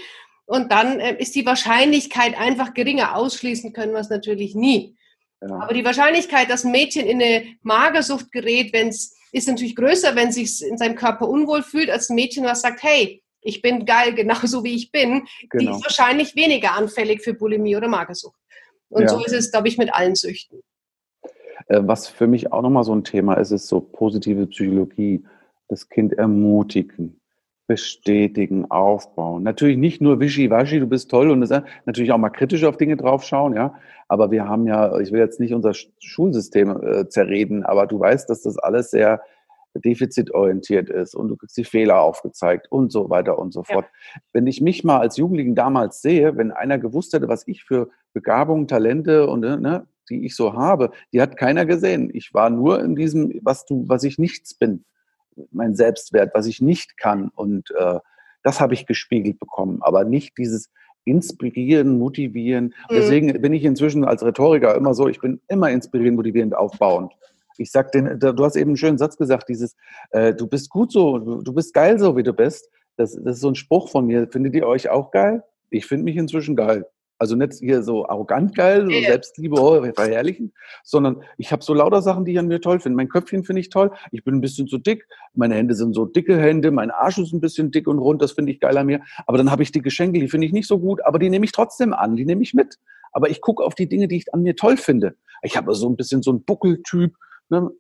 und 0.51 0.73
dann 0.73 0.99
äh, 0.99 1.15
ist 1.17 1.37
die 1.37 1.47
Wahrscheinlichkeit 1.47 2.37
einfach 2.37 2.75
geringer. 2.75 3.15
Ausschließen 3.15 3.73
können 3.73 3.93
wir 3.93 4.01
es 4.01 4.11
natürlich 4.11 4.57
nie. 4.57 4.97
Ja. 5.41 5.61
Aber 5.61 5.73
die 5.73 5.85
Wahrscheinlichkeit, 5.85 6.51
dass 6.51 6.65
ein 6.65 6.73
Mädchen 6.73 7.07
in 7.07 7.23
eine 7.23 7.45
Magersucht 7.63 8.33
gerät, 8.33 8.73
wenn 8.73 8.89
es 8.89 9.17
ist 9.31 9.47
natürlich 9.47 9.77
größer, 9.77 10.17
wenn 10.17 10.31
es 10.31 10.35
sich 10.35 10.69
in 10.69 10.77
seinem 10.77 10.97
Körper 10.97 11.29
unwohl 11.29 11.63
fühlt, 11.63 11.89
als 11.89 12.11
ein 12.11 12.17
Mädchen, 12.17 12.45
was 12.45 12.63
sagt, 12.63 12.83
hey, 12.83 13.23
ich 13.43 13.63
bin 13.63 13.87
geil, 13.87 14.13
genauso 14.17 14.65
wie 14.65 14.75
ich 14.75 14.91
bin. 14.91 15.23
Genau. 15.51 15.71
Die 15.71 15.79
ist 15.79 15.85
wahrscheinlich 15.85 16.35
weniger 16.35 16.73
anfällig 16.73 17.23
für 17.23 17.35
Bulimie 17.35 17.77
oder 17.77 17.87
Magersucht. 17.87 18.41
Und 18.89 19.03
ja. 19.03 19.09
so 19.09 19.25
ist 19.25 19.33
es, 19.33 19.53
glaube 19.53 19.69
ich, 19.69 19.79
mit 19.79 19.95
allen 19.95 20.17
Süchten. 20.17 20.63
Äh, 21.69 21.83
was 21.83 22.09
für 22.09 22.27
mich 22.27 22.53
auch 22.53 22.63
nochmal 22.63 22.83
so 22.83 22.93
ein 22.93 23.05
Thema 23.05 23.35
ist, 23.35 23.53
ist 23.53 23.69
so 23.69 23.81
positive 23.81 24.49
Psychologie, 24.49 25.25
das 25.69 25.89
Kind 25.89 26.15
ermutigen 26.15 27.20
bestätigen, 27.71 28.69
aufbauen. 28.69 29.45
Natürlich 29.45 29.77
nicht 29.77 30.01
nur 30.01 30.19
wischiwaschi, 30.19 30.81
du 30.81 30.89
bist 30.89 31.09
toll 31.09 31.31
und 31.31 31.41
das, 31.41 31.63
natürlich 31.87 32.11
auch 32.11 32.19
mal 32.19 32.31
kritisch 32.31 32.65
auf 32.65 32.77
Dinge 32.77 32.97
draufschauen, 32.97 33.55
ja. 33.55 33.75
Aber 34.09 34.33
wir 34.33 34.49
haben 34.49 34.67
ja, 34.67 34.99
ich 34.99 35.13
will 35.13 35.21
jetzt 35.21 35.39
nicht 35.39 35.55
unser 35.55 35.73
Schulsystem 36.01 36.83
äh, 36.83 37.09
zerreden, 37.09 37.63
aber 37.63 37.87
du 37.87 38.01
weißt, 38.01 38.29
dass 38.29 38.43
das 38.43 38.59
alles 38.59 38.91
sehr 38.91 39.23
defizitorientiert 39.77 40.91
ist 40.91 41.15
und 41.15 41.29
du 41.29 41.37
kriegst 41.37 41.57
die 41.57 41.65
Fehler 41.65 42.01
aufgezeigt 42.01 42.67
und 42.73 42.91
so 42.91 43.09
weiter 43.09 43.39
und 43.39 43.53
so 43.53 43.63
fort. 43.63 43.85
Ja. 43.85 44.21
Wenn 44.33 44.49
ich 44.49 44.61
mich 44.61 44.83
mal 44.83 44.99
als 44.99 45.17
Jugendlichen 45.17 45.55
damals 45.55 46.03
sehe, 46.03 46.37
wenn 46.37 46.51
einer 46.51 46.77
gewusst 46.77 47.13
hätte, 47.13 47.29
was 47.29 47.47
ich 47.47 47.63
für 47.63 47.91
Begabungen, 48.15 48.67
Talente 48.67 49.29
und 49.29 49.45
äh, 49.45 49.59
ne, 49.59 49.87
die 50.09 50.27
ich 50.27 50.35
so 50.35 50.55
habe, 50.55 50.91
die 51.13 51.23
hat 51.23 51.37
keiner 51.37 51.67
gesehen. 51.67 52.11
Ich 52.13 52.35
war 52.35 52.51
nur 52.51 52.83
in 52.83 52.97
diesem, 52.97 53.33
was 53.43 53.65
du, 53.65 53.85
was 53.87 54.03
ich 54.03 54.19
nichts 54.19 54.55
bin 54.55 54.85
mein 55.51 55.75
Selbstwert, 55.75 56.33
was 56.35 56.47
ich 56.47 56.61
nicht 56.61 56.97
kann. 56.97 57.31
Und 57.35 57.71
äh, 57.79 57.99
das 58.43 58.61
habe 58.61 58.75
ich 58.75 58.87
gespiegelt 58.87 59.39
bekommen, 59.39 59.79
aber 59.83 60.05
nicht 60.05 60.37
dieses 60.39 60.71
Inspirieren, 61.05 61.99
Motivieren. 61.99 62.67
Mhm. 62.67 62.73
Deswegen 62.91 63.41
bin 63.41 63.53
ich 63.53 63.65
inzwischen 63.65 64.05
als 64.05 64.23
Rhetoriker 64.23 64.75
immer 64.75 64.95
so, 64.95 65.09
ich 65.09 65.21
bin 65.21 65.41
immer 65.49 65.71
inspirierend, 65.71 66.17
motivierend, 66.17 66.55
aufbauend. 66.55 67.13
Ich 67.57 67.71
sag 67.71 67.93
den, 67.93 68.19
du 68.19 68.45
hast 68.45 68.57
eben 68.57 68.71
einen 68.71 68.77
schönen 68.77 68.99
Satz 68.99 69.17
gesagt, 69.17 69.49
dieses, 69.49 69.77
äh, 70.11 70.35
du 70.35 70.47
bist 70.47 70.71
gut 70.71 70.93
so, 70.93 71.19
du, 71.19 71.53
bist 71.53 71.75
geil 71.75 71.99
so, 71.99 72.17
wie 72.17 72.23
du 72.23 72.33
bist. 72.33 72.71
Das, 72.97 73.13
das 73.13 73.37
ist 73.37 73.41
so 73.41 73.49
ein 73.49 73.55
Spruch 73.55 73.91
von 73.91 74.07
mir. 74.07 74.29
Findet 74.29 74.55
ihr 74.55 74.67
euch 74.67 74.89
auch 74.89 75.11
geil? 75.11 75.43
Ich 75.69 75.87
finde 75.87 76.05
mich 76.05 76.17
inzwischen 76.17 76.57
geil. 76.57 76.87
Also 77.21 77.37
nicht 77.37 77.53
hier 77.59 77.83
so 77.83 78.09
arrogant 78.09 78.55
geil, 78.55 78.87
so 78.87 78.99
Selbstliebe 78.99 79.61
oh, 79.61 79.85
verherrlichen, 79.93 80.55
sondern 80.83 81.23
ich 81.37 81.53
habe 81.53 81.63
so 81.63 81.75
lauter 81.75 82.01
Sachen, 82.01 82.25
die 82.25 82.33
ich 82.33 82.39
an 82.39 82.49
mir 82.49 82.63
toll 82.63 82.81
finde. 82.81 82.97
Mein 82.97 83.11
Köpfchen 83.11 83.45
finde 83.45 83.61
ich 83.61 83.69
toll. 83.69 83.93
Ich 84.11 84.25
bin 84.25 84.37
ein 84.37 84.41
bisschen 84.41 84.67
zu 84.69 84.79
dick. 84.79 85.07
Meine 85.35 85.55
Hände 85.55 85.75
sind 85.75 85.93
so 85.93 86.07
dicke 86.07 86.39
Hände. 86.39 86.71
Mein 86.71 86.91
Arsch 86.91 87.19
ist 87.19 87.35
ein 87.35 87.43
bisschen 87.43 87.73
dick 87.73 87.87
und 87.89 87.99
rund. 87.99 88.23
Das 88.23 88.33
finde 88.33 88.53
ich 88.53 88.59
geil 88.59 88.79
an 88.79 88.87
mir. 88.87 89.03
Aber 89.27 89.37
dann 89.37 89.51
habe 89.51 89.63
ich 89.63 89.71
die 89.71 89.83
Geschenke, 89.83 90.19
die 90.19 90.29
finde 90.29 90.47
ich 90.47 90.55
nicht 90.55 90.67
so 90.67 90.79
gut, 90.79 91.05
aber 91.05 91.19
die 91.19 91.29
nehme 91.29 91.45
ich 91.45 91.53
trotzdem 91.53 91.93
an. 91.93 92.17
Die 92.17 92.25
nehme 92.25 92.43
ich 92.43 92.55
mit. 92.55 92.79
Aber 93.13 93.29
ich 93.29 93.43
gucke 93.43 93.63
auf 93.63 93.75
die 93.75 93.87
Dinge, 93.87 94.09
die 94.09 94.17
ich 94.17 94.33
an 94.33 94.41
mir 94.41 94.57
toll 94.57 94.79
finde. 94.79 95.15
Ich 95.43 95.59
habe 95.59 95.75
so 95.75 95.91
ein 95.91 95.97
bisschen 95.97 96.23
so 96.23 96.33
ein 96.33 96.43
Buckeltyp. 96.43 97.15
Ne? 97.51 97.71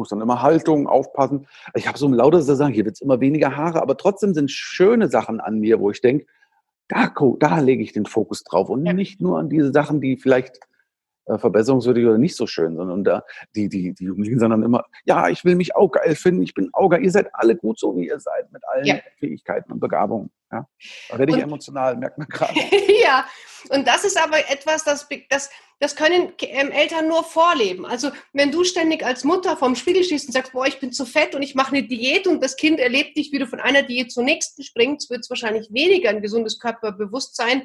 muss 0.00 0.08
dann 0.08 0.20
immer 0.20 0.42
Haltung 0.42 0.88
aufpassen. 0.88 1.46
Ich 1.74 1.86
habe 1.86 1.98
so 1.98 2.08
ein 2.08 2.14
lautes 2.14 2.46
Sagen, 2.46 2.72
hier 2.72 2.86
wird 2.86 2.94
es 2.96 3.02
immer 3.02 3.20
weniger 3.20 3.54
Haare, 3.54 3.82
aber 3.82 3.96
trotzdem 3.96 4.32
sind 4.34 4.50
schöne 4.50 5.08
Sachen 5.08 5.40
an 5.40 5.60
mir, 5.60 5.78
wo 5.78 5.90
ich 5.90 6.00
denke, 6.00 6.26
da, 6.90 7.12
da 7.38 7.58
lege 7.60 7.82
ich 7.82 7.92
den 7.92 8.06
Fokus 8.06 8.44
drauf 8.44 8.68
und 8.68 8.82
nicht 8.82 9.20
nur 9.20 9.38
an 9.38 9.48
diese 9.48 9.72
Sachen, 9.72 10.00
die 10.00 10.16
vielleicht 10.16 10.60
äh, 11.26 11.38
verbesserungswürdig 11.38 12.06
oder 12.06 12.18
nicht 12.18 12.36
so 12.36 12.46
schön, 12.46 12.76
sondern 12.76 13.04
da 13.04 13.22
die, 13.54 13.68
die, 13.68 13.94
die 13.94 14.04
Jugendlichen 14.04 14.38
sondern 14.38 14.62
immer, 14.62 14.84
ja, 15.04 15.28
ich 15.28 15.44
will 15.44 15.54
mich 15.54 15.76
auch 15.76 15.90
geil 15.90 16.14
finden, 16.14 16.42
ich 16.42 16.54
bin 16.54 16.70
auch 16.72 16.88
geil, 16.88 17.04
ihr 17.04 17.10
seid 17.10 17.28
alle 17.32 17.56
gut 17.56 17.78
so, 17.78 17.96
wie 17.96 18.08
ihr 18.08 18.20
seid, 18.20 18.50
mit 18.52 18.62
allen 18.68 18.86
ja. 18.86 18.96
Fähigkeiten 19.18 19.72
und 19.72 19.80
Begabungen. 19.80 20.30
Ja. 20.50 20.66
Da 21.08 21.18
werde 21.18 21.30
ich 21.30 21.36
und, 21.36 21.44
emotional, 21.44 21.96
merkt 21.96 22.18
man 22.18 22.26
gerade. 22.26 22.54
ja, 23.04 23.24
und 23.68 23.86
das 23.86 24.04
ist 24.04 24.20
aber 24.20 24.38
etwas, 24.50 24.82
das, 24.82 25.06
das, 25.28 25.50
das 25.78 25.94
können 25.94 26.32
ähm, 26.40 26.72
Eltern 26.72 27.06
nur 27.06 27.22
vorleben. 27.22 27.86
Also 27.86 28.10
wenn 28.32 28.50
du 28.50 28.64
ständig 28.64 29.04
als 29.04 29.22
Mutter 29.22 29.56
vorm 29.56 29.76
Spiegel 29.76 30.02
stehst 30.02 30.26
und 30.26 30.32
sagst, 30.32 30.52
boah, 30.52 30.66
ich 30.66 30.80
bin 30.80 30.92
zu 30.92 31.06
fett 31.06 31.34
und 31.34 31.42
ich 31.42 31.54
mache 31.54 31.76
eine 31.76 31.86
Diät 31.86 32.26
und 32.26 32.42
das 32.42 32.56
Kind 32.56 32.80
erlebt 32.80 33.16
dich, 33.16 33.30
wie 33.30 33.38
du 33.38 33.46
von 33.46 33.60
einer 33.60 33.82
Diät 33.82 34.10
zur 34.10 34.24
nächsten 34.24 34.64
springst, 34.64 35.10
wird 35.10 35.20
es 35.20 35.30
wahrscheinlich 35.30 35.68
weniger 35.70 36.10
ein 36.10 36.22
gesundes 36.22 36.58
Körperbewusstsein 36.58 37.62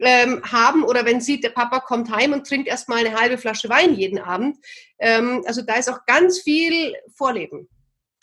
ähm, 0.00 0.42
haben 0.44 0.82
oder 0.84 1.04
wenn 1.04 1.20
sieht, 1.20 1.44
der 1.44 1.50
Papa 1.50 1.80
kommt 1.80 2.10
heim 2.10 2.32
und 2.32 2.46
trinkt 2.46 2.68
erstmal 2.68 3.04
eine 3.04 3.18
halbe 3.18 3.38
Flasche 3.38 3.68
Wein 3.68 3.94
jeden 3.94 4.18
Abend. 4.18 4.58
Ähm, 4.98 5.42
also 5.46 5.62
da 5.62 5.74
ist 5.74 5.90
auch 5.90 6.04
ganz 6.06 6.40
viel 6.40 6.94
Vorleben. 7.14 7.68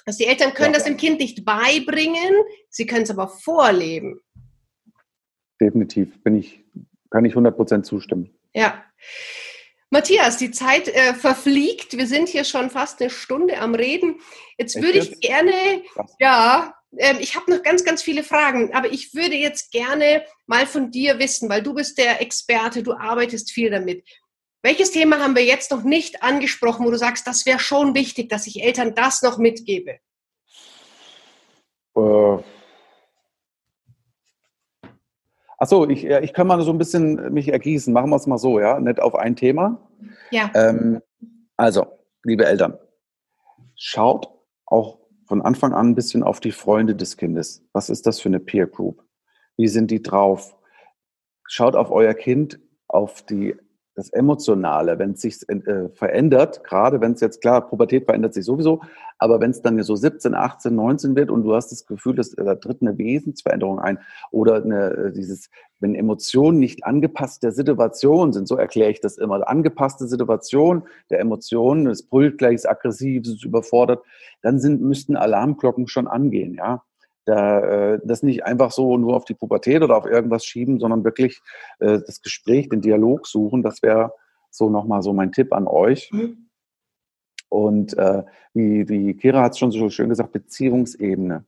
Also 0.05 0.19
die 0.19 0.29
Eltern 0.29 0.53
können 0.53 0.73
ja. 0.73 0.79
das 0.79 0.85
dem 0.85 0.97
Kind 0.97 1.19
nicht 1.19 1.45
beibringen, 1.45 2.33
sie 2.69 2.85
können 2.85 3.03
es 3.03 3.11
aber 3.11 3.27
vorleben. 3.27 4.19
Definitiv, 5.59 6.21
bin 6.23 6.35
ich, 6.35 6.63
kann 7.11 7.25
ich 7.25 7.35
100% 7.35 7.83
zustimmen. 7.83 8.33
Ja. 8.53 8.83
Matthias, 9.91 10.37
die 10.37 10.51
Zeit 10.51 10.87
äh, 10.87 11.13
verfliegt. 11.13 11.97
Wir 11.97 12.07
sind 12.07 12.29
hier 12.29 12.45
schon 12.45 12.69
fast 12.69 13.01
eine 13.01 13.09
Stunde 13.09 13.59
am 13.59 13.75
Reden. 13.75 14.21
Jetzt 14.57 14.81
würde 14.81 14.99
ich 14.99 15.19
gerne, 15.19 15.51
ja, 16.17 16.73
ich 16.91 17.35
habe 17.35 17.49
noch 17.49 17.63
ganz, 17.63 17.83
ganz 17.83 18.01
viele 18.01 18.23
Fragen, 18.23 18.73
aber 18.73 18.91
ich 18.91 19.13
würde 19.13 19.35
jetzt 19.35 19.71
gerne 19.71 20.25
mal 20.45 20.65
von 20.65 20.91
dir 20.91 21.19
wissen, 21.19 21.49
weil 21.49 21.63
du 21.63 21.73
bist 21.73 21.97
der 21.97 22.21
Experte, 22.21 22.83
du 22.83 22.93
arbeitest 22.93 23.51
viel 23.51 23.69
damit. 23.69 24.03
Welches 24.61 24.91
Thema 24.91 25.19
haben 25.19 25.35
wir 25.35 25.45
jetzt 25.45 25.71
noch 25.71 25.83
nicht 25.83 26.21
angesprochen, 26.21 26.85
wo 26.85 26.91
du 26.91 26.97
sagst, 26.97 27.25
das 27.25 27.45
wäre 27.45 27.59
schon 27.59 27.95
wichtig, 27.95 28.29
dass 28.29 28.45
ich 28.45 28.61
Eltern 28.61 28.93
das 28.93 29.21
noch 29.21 29.37
mitgebe? 29.37 29.99
Äh. 31.95 32.37
Achso, 35.57 35.87
ich, 35.87 36.05
ich 36.05 36.33
kann 36.33 36.47
mal 36.47 36.61
so 36.61 36.71
ein 36.71 36.77
bisschen 36.77 37.33
mich 37.33 37.47
ergießen. 37.49 37.93
Machen 37.93 38.09
wir 38.09 38.15
es 38.15 38.27
mal 38.27 38.37
so, 38.37 38.59
ja, 38.59 38.79
nicht 38.79 38.99
auf 38.99 39.15
ein 39.15 39.35
Thema. 39.35 39.89
Ja. 40.31 40.51
Ähm, 40.55 41.01
also, 41.55 41.85
liebe 42.23 42.45
Eltern, 42.45 42.77
schaut 43.75 44.27
auch 44.65 45.00
von 45.31 45.41
Anfang 45.41 45.71
an 45.71 45.91
ein 45.91 45.95
bisschen 45.95 46.23
auf 46.23 46.41
die 46.41 46.51
Freunde 46.51 46.93
des 46.93 47.15
Kindes. 47.15 47.63
Was 47.71 47.89
ist 47.89 48.05
das 48.05 48.19
für 48.19 48.27
eine 48.27 48.41
Peer 48.41 48.67
Group? 48.67 49.05
Wie 49.55 49.69
sind 49.69 49.89
die 49.89 50.01
drauf? 50.01 50.57
Schaut 51.47 51.77
auf 51.77 51.89
euer 51.89 52.13
Kind, 52.13 52.59
auf 52.89 53.21
die 53.21 53.55
das 53.95 54.09
Emotionale, 54.09 54.99
wenn 54.99 55.11
es 55.11 55.21
sich 55.21 55.37
äh, 55.49 55.89
verändert, 55.89 56.63
gerade 56.63 57.01
wenn 57.01 57.11
es 57.13 57.21
jetzt 57.21 57.41
klar, 57.41 57.67
Pubertät 57.67 58.05
verändert 58.05 58.33
sich 58.33 58.45
sowieso, 58.45 58.81
aber 59.17 59.39
wenn 59.41 59.51
es 59.51 59.61
dann 59.61 59.81
so 59.83 59.95
17, 59.95 60.33
18, 60.33 60.73
19 60.73 61.15
wird 61.15 61.29
und 61.29 61.43
du 61.43 61.53
hast 61.53 61.71
das 61.71 61.85
Gefühl, 61.85 62.15
dass 62.15 62.31
da 62.31 62.55
tritt 62.55 62.81
eine 62.81 62.97
Wesensveränderung 62.97 63.79
ein 63.79 63.99
oder 64.31 64.63
eine, 64.63 64.91
äh, 64.91 65.11
dieses, 65.11 65.49
wenn 65.79 65.93
Emotionen 65.93 66.59
nicht 66.59 66.85
angepasst 66.85 67.43
der 67.43 67.51
Situation 67.51 68.31
sind, 68.31 68.47
so 68.47 68.55
erkläre 68.55 68.91
ich 68.91 69.01
das 69.01 69.17
immer, 69.17 69.47
angepasste 69.47 70.07
Situation 70.07 70.83
der 71.09 71.19
Emotionen, 71.19 71.87
es 71.87 72.03
brüllt 72.03 72.37
gleich, 72.37 72.55
ist 72.55 72.69
aggressiv, 72.69 73.23
ist 73.23 73.43
überfordert, 73.43 74.03
dann 74.41 74.59
sind, 74.59 74.81
müssten 74.81 75.17
Alarmglocken 75.17 75.87
schon 75.87 76.07
angehen, 76.07 76.53
ja 76.53 76.83
da, 77.25 77.93
äh, 77.93 77.99
das 78.03 78.23
nicht 78.23 78.45
einfach 78.45 78.71
so 78.71 78.97
nur 78.97 79.15
auf 79.15 79.25
die 79.25 79.33
Pubertät 79.33 79.81
oder 79.81 79.97
auf 79.97 80.05
irgendwas 80.05 80.45
schieben, 80.45 80.79
sondern 80.79 81.03
wirklich 81.03 81.41
äh, 81.79 81.99
das 82.05 82.21
Gespräch, 82.21 82.69
den 82.69 82.81
Dialog 82.81 83.27
suchen. 83.27 83.61
Das 83.63 83.83
wäre 83.83 84.13
so 84.49 84.69
nochmal 84.69 85.01
so 85.01 85.13
mein 85.13 85.31
Tipp 85.31 85.53
an 85.53 85.67
euch. 85.67 86.09
Mhm. 86.11 86.49
Und 87.49 87.97
äh, 87.97 88.23
wie, 88.53 88.87
wie 88.87 89.13
Kira 89.13 89.41
hat 89.41 89.53
es 89.53 89.59
schon 89.59 89.71
so 89.71 89.89
schön 89.89 90.09
gesagt, 90.09 90.31
Beziehungsebene. 90.31 91.45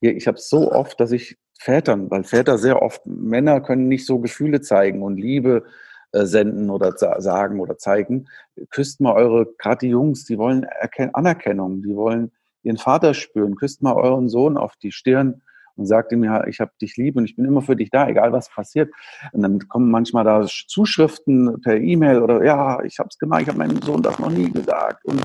Ich 0.00 0.26
habe 0.26 0.38
so 0.38 0.72
oft, 0.72 0.98
dass 1.00 1.12
ich 1.12 1.38
Vätern, 1.58 2.10
weil 2.10 2.24
Väter 2.24 2.58
sehr 2.58 2.82
oft, 2.82 3.06
Männer 3.06 3.60
können 3.60 3.88
nicht 3.88 4.04
so 4.04 4.18
Gefühle 4.18 4.60
zeigen 4.60 5.02
und 5.02 5.16
Liebe 5.16 5.64
äh, 6.12 6.26
senden 6.26 6.70
oder 6.70 6.92
sagen 6.96 7.60
oder 7.60 7.78
zeigen. 7.78 8.28
Küsst 8.70 9.00
mal 9.00 9.14
eure, 9.14 9.46
gerade 9.58 9.78
die 9.78 9.88
Jungs, 9.88 10.24
die 10.24 10.38
wollen 10.38 10.64
Erken 10.64 11.14
Anerkennung, 11.14 11.82
die 11.82 11.96
wollen 11.96 12.32
ihren 12.64 12.78
Vater 12.78 13.14
spüren. 13.14 13.56
Küsst 13.56 13.82
mal 13.82 13.94
euren 13.94 14.28
Sohn 14.28 14.56
auf 14.56 14.76
die 14.76 14.92
Stirn 14.92 15.42
und 15.76 15.86
sagt 15.86 16.12
ihm, 16.12 16.24
ja, 16.24 16.46
ich 16.46 16.60
habe 16.60 16.72
dich 16.80 16.96
lieb 16.96 17.16
und 17.16 17.24
ich 17.24 17.36
bin 17.36 17.44
immer 17.44 17.62
für 17.62 17.76
dich 17.76 17.90
da, 17.90 18.08
egal 18.08 18.32
was 18.32 18.48
passiert. 18.48 18.92
Und 19.32 19.42
dann 19.42 19.68
kommen 19.68 19.90
manchmal 19.90 20.24
da 20.24 20.46
Zuschriften 20.46 21.60
per 21.62 21.76
E-Mail 21.76 22.22
oder 22.22 22.44
ja, 22.44 22.82
ich 22.84 22.98
habe 22.98 23.08
es 23.10 23.18
gemacht, 23.18 23.42
ich 23.42 23.48
habe 23.48 23.58
meinem 23.58 23.82
Sohn 23.82 24.02
das 24.02 24.18
noch 24.18 24.30
nie 24.30 24.50
gesagt. 24.50 25.04
Und 25.04 25.20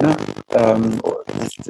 ne, 0.00 0.16
ähm, 0.52 1.00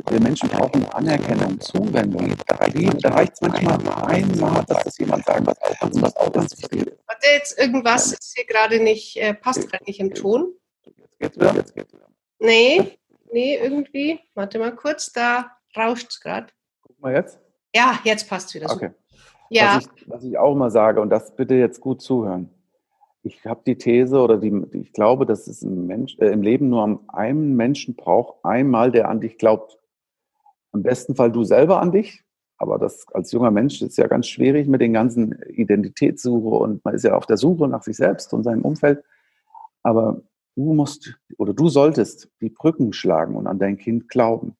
wir 0.09 0.21
Menschen 0.21 0.49
brauchen 0.49 0.85
Anerkennung, 0.91 1.61
Zuwendung. 1.61 2.35
Da 2.47 3.11
reicht 3.11 3.35
es 3.35 3.41
manchmal 3.41 3.79
einmal, 4.07 4.65
dass 4.65 4.85
das 4.85 4.99
jemand 4.99 5.25
sagt, 5.25 5.47
was 5.47 5.61
auch, 5.63 6.03
was 6.03 6.17
auch 6.17 6.33
ganz 6.33 6.59
wichtig 6.59 6.89
ist. 6.89 6.99
Hat 7.09 7.19
jetzt 7.23 7.59
irgendwas 7.59 8.13
ist 8.13 8.35
hier 8.35 8.47
gerade 8.47 8.83
nicht, 8.83 9.17
äh, 9.17 9.35
passt 9.35 9.71
gerade 9.71 9.85
nicht 9.85 10.01
im 10.01 10.13
Ton? 10.13 10.53
Jetzt 10.85 11.19
geht's 11.19 11.37
wieder. 11.37 11.55
Jetzt 11.55 11.75
geht's 11.75 11.93
wieder. 11.93 12.09
Nee. 12.41 12.99
Nee, 13.35 13.57
irgendwie. 13.57 14.21
Warte 14.37 14.61
mal 14.61 14.73
kurz, 14.77 15.13
da 15.13 15.51
rauscht 15.77 16.07
es 16.09 16.21
gerade. 16.21 16.47
Guck 16.83 17.01
mal 17.01 17.15
jetzt. 17.15 17.41
Ja, 17.75 17.99
jetzt 18.05 18.29
passt 18.29 18.55
wieder 18.55 18.71
okay. 18.71 18.91
so. 18.93 19.17
Ja. 19.51 19.75
Was 19.75 19.87
ich, 19.87 20.09
was 20.09 20.25
ich 20.25 20.39
auch 20.39 20.53
immer 20.53 20.71
sage, 20.71 21.01
und 21.01 21.11
das 21.11 21.35
bitte 21.35 21.57
jetzt 21.57 21.81
gut 21.81 22.01
zuhören. 22.01 22.49
Ich 23.25 23.45
habe 23.45 23.63
die 23.67 23.77
These 23.77 24.21
oder 24.21 24.39
die, 24.39 24.53
ich 24.75 24.93
glaube, 24.93 25.27
dass 25.27 25.49
es 25.49 25.63
im, 25.65 25.89
Mensch, 25.89 26.17
äh, 26.21 26.29
im 26.29 26.43
Leben 26.43 26.69
nur 26.69 27.01
einen 27.09 27.57
Menschen 27.57 27.97
braucht, 27.97 28.37
einmal, 28.45 28.93
der 28.93 29.09
an 29.09 29.21
dich 29.21 29.37
glaubt. 29.37 29.81
Im 30.73 30.85
besten 30.85 31.17
Fall 31.17 31.33
du 31.33 31.43
selber 31.43 31.81
an 31.81 31.91
dich, 31.91 32.23
aber 32.57 32.79
das 32.79 33.05
als 33.15 33.33
junger 33.33 33.51
Mensch 33.51 33.83
ist 33.83 33.99
ja 33.99 34.07
ganz 34.07 34.29
schwierig 34.29 34.69
mit 34.69 34.81
den 34.81 34.93
ganzen 34.93 35.43
Identitätssuche 35.49 36.55
und 36.55 36.85
man 36.85 36.95
ist 36.95 37.03
ja 37.03 37.17
auf 37.17 37.27
der 37.27 37.37
Suche 37.37 37.67
nach 37.67 37.83
sich 37.83 37.97
selbst 37.97 38.33
und 38.33 38.45
seinem 38.45 38.63
Umfeld. 38.63 39.03
Aber 39.83 40.23
Du 40.57 40.73
musst 40.73 41.19
oder 41.37 41.53
du 41.53 41.69
solltest 41.69 42.31
die 42.41 42.51
Brücken 42.51 42.93
schlagen 42.93 43.37
und 43.37 43.47
an 43.47 43.59
dein 43.59 43.77
Kind 43.77 44.09
glauben. 44.09 44.57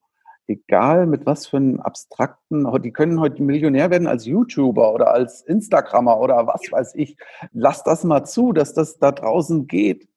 Egal 0.47 1.07
mit 1.07 1.25
was 1.25 1.47
für 1.47 1.57
einem 1.57 1.79
abstrakten, 1.79 2.67
die 2.83 2.91
können 2.91 3.19
heute 3.19 3.41
Millionär 3.41 3.89
werden 3.89 4.07
als 4.07 4.25
YouTuber 4.25 4.93
oder 4.93 5.11
als 5.11 5.41
Instagrammer 5.41 6.19
oder 6.19 6.45
was 6.45 6.71
weiß 6.71 6.95
ich. 6.95 7.17
Lass 7.51 7.83
das 7.83 8.03
mal 8.03 8.25
zu, 8.25 8.51
dass 8.51 8.73
das 8.73 8.99
da 8.99 9.11
draußen 9.11 9.65
geht. 9.67 10.07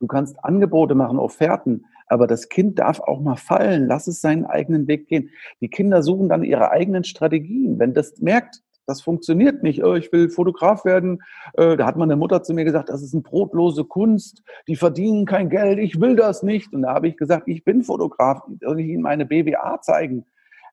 Du 0.00 0.06
kannst 0.06 0.42
Angebote 0.42 0.94
machen, 0.94 1.18
Offerten, 1.18 1.84
Aber 2.06 2.26
das 2.26 2.48
Kind 2.48 2.78
darf 2.80 2.98
auch 2.98 3.20
mal 3.20 3.36
fallen, 3.36 3.86
lass 3.86 4.08
es 4.08 4.20
seinen 4.20 4.44
eigenen 4.46 4.88
Weg 4.88 5.06
gehen. 5.06 5.30
Die 5.60 5.68
Kinder 5.68 6.02
suchen 6.02 6.28
dann 6.28 6.42
ihre 6.42 6.70
eigenen 6.70 7.04
Strategien. 7.04 7.78
Wenn 7.78 7.94
das 7.94 8.18
merkt, 8.18 8.62
das 8.90 9.00
funktioniert 9.00 9.62
nicht. 9.62 9.84
Oh, 9.84 9.94
ich 9.94 10.12
will 10.12 10.28
Fotograf 10.28 10.84
werden. 10.84 11.22
Äh, 11.54 11.76
da 11.76 11.86
hat 11.86 11.96
meine 11.96 12.16
Mutter 12.16 12.42
zu 12.42 12.52
mir 12.52 12.64
gesagt, 12.64 12.88
das 12.88 13.02
ist 13.02 13.14
eine 13.14 13.22
brotlose 13.22 13.84
Kunst. 13.84 14.42
Die 14.66 14.76
verdienen 14.76 15.26
kein 15.26 15.48
Geld. 15.48 15.78
Ich 15.78 16.00
will 16.00 16.16
das 16.16 16.42
nicht. 16.42 16.72
Und 16.72 16.82
da 16.82 16.94
habe 16.94 17.08
ich 17.08 17.16
gesagt, 17.16 17.46
ich 17.46 17.64
bin 17.64 17.84
Fotograf. 17.84 18.42
Soll 18.60 18.80
ich 18.80 18.88
Ihnen 18.88 19.02
meine 19.02 19.24
BWA 19.24 19.80
zeigen? 19.80 20.26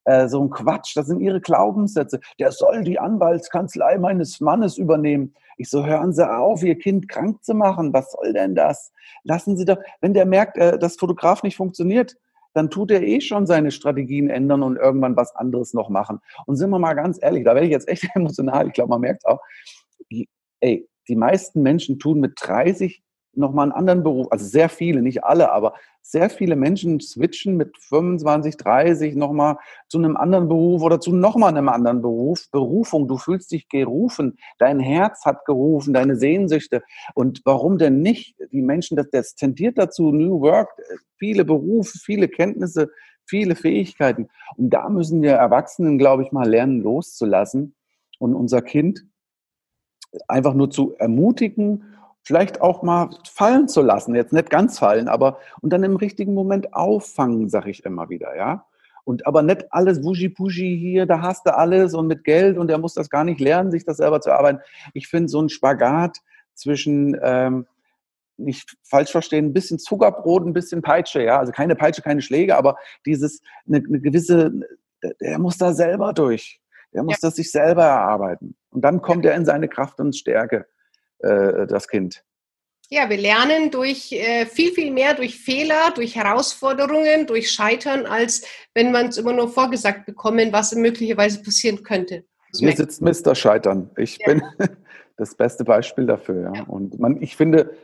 Äh, 0.05 0.27
so 0.27 0.41
ein 0.41 0.50
Quatsch. 0.50 0.97
Das 0.97 1.07
sind 1.07 1.19
Ihre 1.19 1.39
Glaubenssätze. 1.39 2.19
Der 2.39 2.51
soll 2.51 2.83
die 2.83 3.00
Anwaltskanzlei 3.00 3.97
meines 4.00 4.41
Mannes 4.41 4.77
übernehmen. 4.77 5.36
Ich 5.57 5.69
so, 5.69 5.86
hören 5.86 6.13
Sie 6.13 6.27
auf, 6.27 6.63
Ihr 6.63 6.77
Kind 6.77 7.07
krank 7.07 7.43
zu 7.43 7.53
machen. 7.53 7.93
Was 7.93 8.12
soll 8.12 8.33
denn 8.33 8.55
das? 8.55 8.91
Lassen 9.24 9.57
Sie 9.57 9.65
doch, 9.65 9.77
wenn 10.01 10.13
der 10.13 10.25
merkt, 10.25 10.57
äh, 10.57 10.79
dass 10.79 10.95
Fotograf 10.97 11.43
nicht 11.43 11.55
funktioniert, 11.55 12.17
dann 12.54 12.70
tut 12.70 12.92
er 12.92 13.04
eh 13.04 13.22
schon 13.22 13.46
seine 13.46 13.72
Strategien 13.72 14.30
ändern 14.30 14.63
und 14.63 14.77
irgendwann 14.77 15.16
was 15.16 15.36
anderes 15.36 15.74
noch 15.74 15.89
machen. 15.89 16.20
Und 16.46 16.56
sind 16.56 16.70
wir 16.70 16.80
mal 16.80 16.94
ganz 16.94 17.20
ehrlich, 17.22 17.44
da 17.44 17.54
werde 17.54 17.68
ich 17.68 17.72
jetzt 17.72 17.88
echt 17.88 18.08
emotional, 18.16 18.68
ich 18.68 18.74
glaube, 18.74 18.89
man 18.89 19.01
merkt 19.01 19.25
auch, 19.25 19.39
ey, 20.62 20.88
die 21.08 21.16
meisten 21.16 21.62
Menschen 21.62 22.00
tun 22.00 22.20
mit 22.20 22.34
30 22.38 23.01
nochmal 23.38 23.63
einen 23.63 23.72
anderen 23.72 24.03
Beruf, 24.03 24.27
also 24.32 24.46
sehr 24.46 24.70
viele, 24.70 25.01
nicht 25.01 25.24
alle, 25.24 25.51
aber 25.51 25.74
sehr 26.01 26.29
viele 26.29 26.56
Menschen 26.56 27.01
switchen 27.01 27.58
mit 27.58 27.77
25, 27.77 28.56
30 28.56 29.15
nochmal 29.15 29.58
zu 29.89 29.98
einem 29.98 30.15
anderen 30.15 30.48
Beruf 30.48 30.82
oder 30.82 31.01
zu 31.01 31.13
nochmal 31.13 31.50
einem 31.50 31.67
anderen 31.67 32.01
Beruf. 32.01 32.50
Berufung, 32.51 33.08
du 33.08 33.17
fühlst 33.17 33.51
dich 33.51 33.67
gerufen, 33.67 34.38
dein 34.58 34.79
Herz 34.79 35.25
hat 35.25 35.44
gerufen, 35.46 35.94
deine 35.94 36.15
Sehnsüchte. 36.15 36.82
Und 37.13 37.41
warum 37.44 37.77
denn 37.77 38.01
nicht? 38.01 38.38
Die 38.51 38.62
Menschen, 38.62 38.96
das, 38.96 39.10
das 39.12 39.36
tendiert 39.36 39.77
dazu, 39.77 40.12
New 40.12 40.39
Work, 40.39 40.70
viele 41.17 41.44
Berufe, 41.44 41.98
viele 42.00 42.29
Kenntnisse, 42.29 42.89
viele 43.25 43.56
Fähigkeiten. 43.56 44.29
Und 44.56 44.70
da 44.70 44.88
müssen 44.88 45.22
wir 45.22 45.34
Erwachsenen, 45.34 45.98
glaube 45.98 46.24
ich, 46.24 46.32
mal 46.32 46.48
lernen, 46.48 46.82
loszulassen 46.82 47.75
und 48.20 48.34
unser 48.34 48.62
Kind 48.62 49.06
einfach 50.27 50.53
nur 50.53 50.70
zu 50.70 50.96
ermutigen 50.96 51.84
vielleicht 52.27 52.60
auch 52.60 52.84
mal 52.84 53.10
fallen 53.24 53.69
zu 53.69 53.81
lassen, 53.81 54.13
jetzt 54.13 54.34
nicht 54.34 54.50
ganz 54.50 54.77
fallen, 54.77 55.07
aber 55.07 55.39
und 55.62 55.72
dann 55.72 55.84
im 55.84 55.96
richtigen 55.96 56.34
Moment 56.34 56.74
auffangen, 56.74 57.48
sage 57.48 57.69
ich 57.69 57.86
immer 57.86 58.10
wieder, 58.10 58.36
ja. 58.36 58.65
Und 59.05 59.25
aber 59.25 59.41
nicht 59.41 59.72
alles 59.72 60.03
wuschi-puschi 60.03 60.77
hier, 60.77 61.05
da 61.05 61.22
hast 61.22 61.46
du 61.46 61.55
alles 61.55 61.93
und 61.93 62.07
mit 62.07 62.25
Geld 62.25 62.57
und 62.57 62.69
er 62.69 62.79
muss 62.79 62.93
das 62.93 63.10
gar 63.10 63.24
nicht 63.24 63.39
lernen, 63.39 63.72
sich 63.72 63.86
das 63.86 63.96
selber 63.96 64.19
zu 64.19 64.34
arbeiten. 64.34 64.60
Ich 64.93 65.07
finde 65.07 65.29
so 65.29 65.41
ein 65.41 65.48
Spagat 65.48 66.17
zwischen, 66.53 67.17
ähm, 67.24 67.65
nicht 68.36 68.75
falsch 68.84 69.12
verstehen, 69.12 69.46
ein 69.46 69.53
bisschen 69.53 69.79
Zuckerbrot, 69.79 70.46
ein 70.46 70.51
bisschen 70.51 70.81
Peitsche, 70.81 71.24
ja. 71.24 71.39
Also 71.39 71.53
keine 71.53 71.77
Peitsche, 71.77 72.01
keine 72.01 72.22
Schläge, 72.22 72.57
aber 72.57 72.75
dieses, 73.05 73.41
eine, 73.65 73.77
eine 73.77 74.01
gewisse, 74.01 74.51
der 75.22 75.39
muss 75.39 75.57
da 75.57 75.72
selber 75.72 76.12
durch. 76.12 76.60
Der 76.93 77.03
muss 77.03 77.22
ja. 77.22 77.29
das 77.29 77.38
sich 77.38 77.51
selber 77.51 77.84
erarbeiten. 77.84 78.57
Und 78.69 78.81
dann 78.81 79.01
kommt 79.01 79.24
ja. 79.24 79.31
er 79.31 79.38
in 79.38 79.46
seine 79.46 79.69
Kraft 79.69 80.01
und 80.01 80.13
Stärke 80.13 80.65
äh, 81.19 81.67
das 81.67 81.88
Kind. 81.88 82.24
Ja, 82.89 83.09
wir 83.09 83.17
lernen 83.17 83.69
durch 83.69 84.13
äh, 84.13 84.45
viel, 84.45 84.71
viel 84.71 84.91
mehr 84.91 85.13
durch 85.13 85.38
Fehler, 85.38 85.91
durch 85.93 86.15
Herausforderungen, 86.15 87.27
durch 87.27 87.51
Scheitern, 87.51 88.05
als 88.05 88.43
wenn 88.74 88.93
man 88.93 89.07
es 89.07 89.17
immer 89.17 89.33
nur 89.33 89.50
vorgesagt 89.50 90.05
bekommen, 90.05 90.53
was 90.53 90.74
möglicherweise 90.74 91.43
passieren 91.43 91.83
könnte. 91.83 92.24
Hier 92.55 92.71
sitzt 92.71 93.01
Mr. 93.01 93.36
Scheitern. 93.36 93.89
Ich 93.97 94.17
ja. 94.19 94.27
bin 94.27 94.41
das 95.17 95.36
beste 95.36 95.65
Beispiel 95.65 96.05
dafür. 96.05 96.43
Ja. 96.43 96.53
ja. 96.53 96.63
Und 96.63 96.97
man, 96.97 97.21
ich 97.21 97.36
finde, 97.36 97.75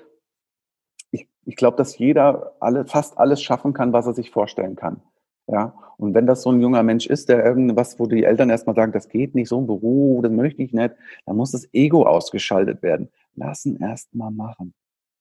ich, 1.12 1.28
ich 1.46 1.58
glaube, 1.58 1.76
dass 1.76 1.98
jeder 1.98 2.56
alle, 2.62 2.86
fast 2.86 3.18
alles 3.18 3.42
schaffen 3.42 3.74
kann, 3.74 3.92
was 3.92 4.08
er 4.08 4.14
sich 4.14 4.32
vorstellen 4.32 4.78
kann. 4.78 5.02
Ja, 5.48 5.76
und 5.98 6.14
wenn 6.14 6.26
das 6.26 6.42
so 6.42 6.52
ein 6.52 6.62
junger 6.62 6.84
Mensch 6.84 7.06
ist, 7.06 7.28
der 7.28 7.46
irgendwas, 7.46 8.00
wo 8.00 8.08
die 8.08 8.24
Eltern 8.24 8.50
erstmal 8.50 8.78
sagen, 8.78 8.94
das 8.94 9.10
geht 9.10 9.36
nicht, 9.36 9.50
so 9.50 9.60
ein 9.60 9.68
Beruf, 9.68 10.22
das 10.22 10.32
möchte 10.32 10.64
ich 10.64 10.72
nicht, 10.72 10.96
dann 11.26 11.36
muss 11.36 11.52
das 11.52 11.68
Ego 11.74 12.06
ausgeschaltet 12.06 12.82
werden. 12.82 13.10
Lassen 13.36 13.78
erst 13.82 14.14
mal 14.16 14.32
machen. 14.32 14.74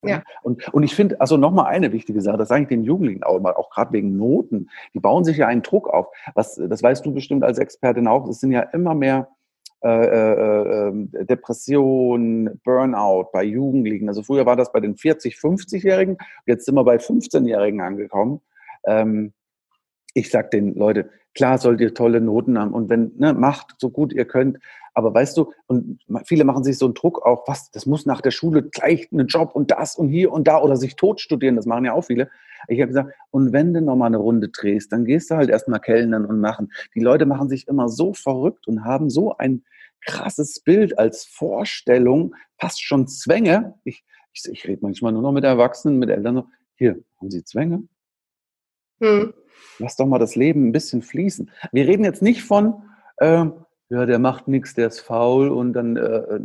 Ja. 0.04 0.22
Und, 0.42 0.72
und 0.74 0.82
ich 0.82 0.94
finde, 0.94 1.20
also 1.20 1.36
nochmal 1.36 1.66
eine 1.66 1.92
wichtige 1.92 2.20
Sache, 2.20 2.36
das 2.36 2.48
sage 2.48 2.62
ich 2.62 2.68
den 2.68 2.82
Jugendlichen 2.82 3.22
auch 3.22 3.36
immer, 3.36 3.56
auch 3.56 3.70
gerade 3.70 3.92
wegen 3.92 4.16
Noten, 4.16 4.68
die 4.94 5.00
bauen 5.00 5.24
sich 5.24 5.36
ja 5.36 5.46
einen 5.46 5.62
Druck 5.62 5.88
auf. 5.88 6.08
Was, 6.34 6.56
das 6.56 6.82
weißt 6.82 7.06
du 7.06 7.12
bestimmt 7.12 7.44
als 7.44 7.58
Expertin 7.58 8.08
auch, 8.08 8.28
es 8.28 8.40
sind 8.40 8.50
ja 8.50 8.62
immer 8.62 8.94
mehr 8.94 9.28
äh, 9.84 9.88
äh, 9.88 10.88
ähm, 10.88 11.10
Depression, 11.12 12.60
Burnout 12.64 13.30
bei 13.32 13.44
Jugendlichen. 13.44 14.08
Also 14.08 14.22
früher 14.22 14.46
war 14.46 14.56
das 14.56 14.72
bei 14.72 14.80
den 14.80 14.96
40, 14.96 15.36
50-Jährigen, 15.36 16.18
jetzt 16.46 16.66
sind 16.66 16.74
wir 16.74 16.84
bei 16.84 16.96
15-Jährigen 16.96 17.80
angekommen. 17.80 18.40
Ähm, 18.84 19.32
ich 20.14 20.30
sag 20.30 20.50
den 20.50 20.74
Leute, 20.74 21.10
klar 21.34 21.58
sollt 21.58 21.80
ihr 21.80 21.94
tolle 21.94 22.20
Noten 22.20 22.58
haben 22.58 22.72
und 22.72 22.88
wenn, 22.88 23.12
ne, 23.16 23.32
macht 23.32 23.74
so 23.78 23.90
gut 23.90 24.12
ihr 24.12 24.24
könnt. 24.24 24.58
Aber 24.94 25.14
weißt 25.14 25.36
du, 25.38 25.52
und 25.66 26.00
viele 26.26 26.44
machen 26.44 26.64
sich 26.64 26.76
so 26.76 26.84
einen 26.84 26.94
Druck 26.94 27.24
auf, 27.24 27.44
was, 27.46 27.70
das 27.70 27.86
muss 27.86 28.04
nach 28.04 28.20
der 28.20 28.30
Schule 28.30 28.62
gleich 28.62 29.10
einen 29.10 29.26
Job 29.26 29.52
und 29.54 29.70
das 29.70 29.96
und 29.96 30.08
hier 30.08 30.30
und 30.32 30.46
da 30.46 30.60
oder 30.60 30.76
sich 30.76 30.96
tot 30.96 31.20
studieren, 31.20 31.56
das 31.56 31.66
machen 31.66 31.86
ja 31.86 31.94
auch 31.94 32.04
viele. 32.04 32.30
Ich 32.68 32.80
habe 32.80 32.88
gesagt, 32.88 33.14
und 33.30 33.52
wenn 33.52 33.72
du 33.72 33.80
nochmal 33.80 34.08
eine 34.08 34.18
Runde 34.18 34.48
drehst, 34.50 34.92
dann 34.92 35.04
gehst 35.04 35.30
du 35.30 35.36
halt 35.36 35.50
erstmal 35.50 35.80
kellnern 35.80 36.26
und 36.26 36.40
machen. 36.40 36.70
Die 36.94 37.00
Leute 37.00 37.26
machen 37.26 37.48
sich 37.48 37.66
immer 37.68 37.88
so 37.88 38.12
verrückt 38.12 38.68
und 38.68 38.84
haben 38.84 39.10
so 39.10 39.36
ein 39.36 39.64
krasses 40.04 40.60
Bild 40.60 40.98
als 40.98 41.24
Vorstellung, 41.24 42.34
fast 42.58 42.82
schon 42.82 43.08
Zwänge. 43.08 43.74
Ich, 43.84 44.04
ich, 44.32 44.44
ich 44.50 44.68
rede 44.68 44.80
manchmal 44.82 45.12
nur 45.12 45.22
noch 45.22 45.32
mit 45.32 45.44
Erwachsenen, 45.44 45.98
mit 45.98 46.10
Eltern 46.10 46.36
so, 46.36 46.46
hier, 46.76 47.02
haben 47.18 47.30
Sie 47.30 47.44
Zwänge? 47.44 47.84
Hm. 49.00 49.32
Lass 49.78 49.96
doch 49.96 50.06
mal 50.06 50.18
das 50.18 50.36
Leben 50.36 50.68
ein 50.68 50.72
bisschen 50.72 51.02
fließen. 51.02 51.50
Wir 51.72 51.86
reden 51.86 52.04
jetzt 52.04 52.22
nicht 52.22 52.42
von, 52.42 52.82
äh, 53.18 53.46
ja, 53.88 54.06
der 54.06 54.18
macht 54.18 54.48
nichts, 54.48 54.74
der 54.74 54.88
ist 54.88 55.00
faul 55.00 55.48
und 55.48 55.72
dann 55.72 55.96
äh, 55.96 56.40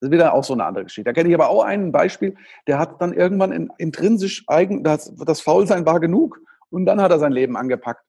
ist 0.00 0.10
wieder 0.10 0.34
auch 0.34 0.44
so 0.44 0.54
eine 0.54 0.64
andere 0.64 0.84
Geschichte. 0.84 1.08
Da 1.08 1.12
kenne 1.12 1.28
ich 1.28 1.34
aber 1.34 1.48
auch 1.48 1.64
ein 1.64 1.92
Beispiel, 1.92 2.34
der 2.66 2.78
hat 2.78 3.00
dann 3.00 3.12
irgendwann 3.12 3.52
in, 3.52 3.70
intrinsisch 3.78 4.44
eigen, 4.46 4.84
das, 4.84 5.12
das 5.26 5.40
Faulsein 5.40 5.86
war 5.86 6.00
genug 6.00 6.40
und 6.70 6.86
dann 6.86 7.00
hat 7.00 7.10
er 7.10 7.18
sein 7.18 7.32
Leben 7.32 7.56
angepackt. 7.56 8.04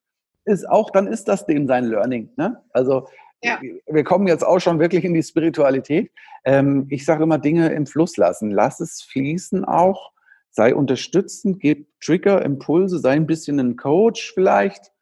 Ist 0.45 0.69
auch, 0.69 0.91
dann 0.91 1.07
ist 1.07 1.27
das 1.27 1.45
dem 1.45 1.67
sein 1.67 1.85
Learning. 1.85 2.29
Ne? 2.37 2.61
Also 2.71 3.07
ja. 3.43 3.59
wir 3.87 4.03
kommen 4.03 4.27
jetzt 4.27 4.45
auch 4.45 4.59
schon 4.59 4.79
wirklich 4.79 5.03
in 5.03 5.13
die 5.13 5.23
Spiritualität. 5.23 6.11
Ähm, 6.43 6.85
ich 6.89 7.05
sage 7.05 7.23
immer 7.23 7.39
Dinge 7.39 7.69
im 7.69 7.87
Fluss 7.87 8.17
lassen. 8.17 8.51
Lass 8.51 8.79
es 8.79 9.01
fließen 9.01 9.65
auch 9.65 10.11
sei 10.55 10.73
unterstützend, 10.73 11.59
gib 11.59 11.87
Trigger, 11.99 12.43
Impulse, 12.43 12.99
sei 12.99 13.11
ein 13.11 13.27
bisschen 13.27 13.59
ein 13.59 13.75
Coach 13.75 14.31
vielleicht 14.33 14.93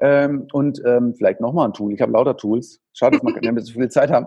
ähm, 0.00 0.48
und 0.52 0.82
ähm, 0.86 1.14
vielleicht 1.14 1.40
nochmal 1.40 1.68
ein 1.68 1.74
Tool. 1.74 1.92
Ich 1.92 2.00
habe 2.00 2.12
lauter 2.12 2.38
Tools. 2.38 2.80
Schade, 2.94 3.18
dass 3.18 3.34
wir 3.34 3.52
nicht 3.52 3.66
so 3.66 3.74
viel 3.74 3.90
Zeit 3.90 4.10
haben. 4.10 4.26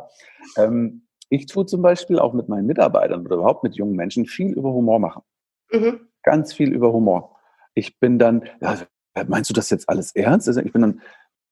Ähm, 0.55 1.01
ich 1.29 1.47
tue 1.47 1.65
zum 1.65 1.81
Beispiel 1.81 2.19
auch 2.19 2.33
mit 2.33 2.47
meinen 2.47 2.67
Mitarbeitern 2.67 3.25
oder 3.25 3.37
überhaupt 3.37 3.63
mit 3.63 3.75
jungen 3.75 3.95
Menschen 3.95 4.27
viel 4.27 4.53
über 4.53 4.71
Humor 4.71 4.99
machen. 4.99 5.23
Mhm. 5.71 6.01
Ganz 6.21 6.53
viel 6.53 6.71
über 6.71 6.93
Humor. 6.93 7.35
Ich 7.73 7.99
bin 7.99 8.19
dann, 8.19 8.43
ja, 8.61 8.77
meinst 9.27 9.49
du 9.49 9.55
das 9.55 9.71
jetzt 9.71 9.89
alles 9.89 10.15
ernst? 10.15 10.47
Also 10.47 10.61
ich 10.61 10.71
bin 10.71 10.83
dann 10.83 10.91
ein 10.91 11.01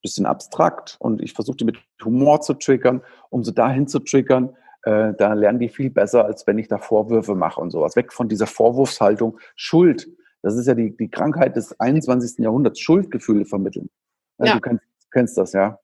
bisschen 0.04 0.28
abstrakt 0.28 0.98
und 1.00 1.20
ich 1.22 1.34
versuche 1.34 1.58
die 1.58 1.66
mit 1.66 1.78
Humor 2.04 2.42
zu 2.42 2.54
triggern, 2.54 3.02
um 3.32 3.44
sie 3.44 3.54
dahin 3.54 3.88
zu 3.88 4.00
triggern, 4.00 4.56
äh, 4.86 5.14
da 5.18 5.34
lernen 5.34 5.60
die 5.60 5.70
viel 5.70 5.90
besser, 5.90 6.26
als 6.26 6.46
wenn 6.46 6.60
ich 6.60 6.68
da 6.68 6.78
Vorwürfe 6.78 7.36
mache 7.36 7.60
und 7.60 7.72
sowas. 7.72 7.96
Weg 7.96 8.14
von 8.14 8.30
dieser 8.30 8.48
Vorwurfshaltung. 8.48 9.40
Schuld, 9.56 10.08
das 10.44 10.56
ist 10.56 10.68
ja 10.68 10.76
die, 10.76 10.96
die 10.96 11.10
Krankheit 11.10 11.56
des 11.56 11.80
21. 11.80 12.38
Jahrhunderts, 12.44 12.80
Schuldgefühle 12.80 13.46
vermitteln. 13.46 13.90
Ja. 14.38 14.54
Du 14.54 14.62
kennst, 14.62 14.86
kennst 15.12 15.38
das, 15.38 15.54
ja. 15.54 15.80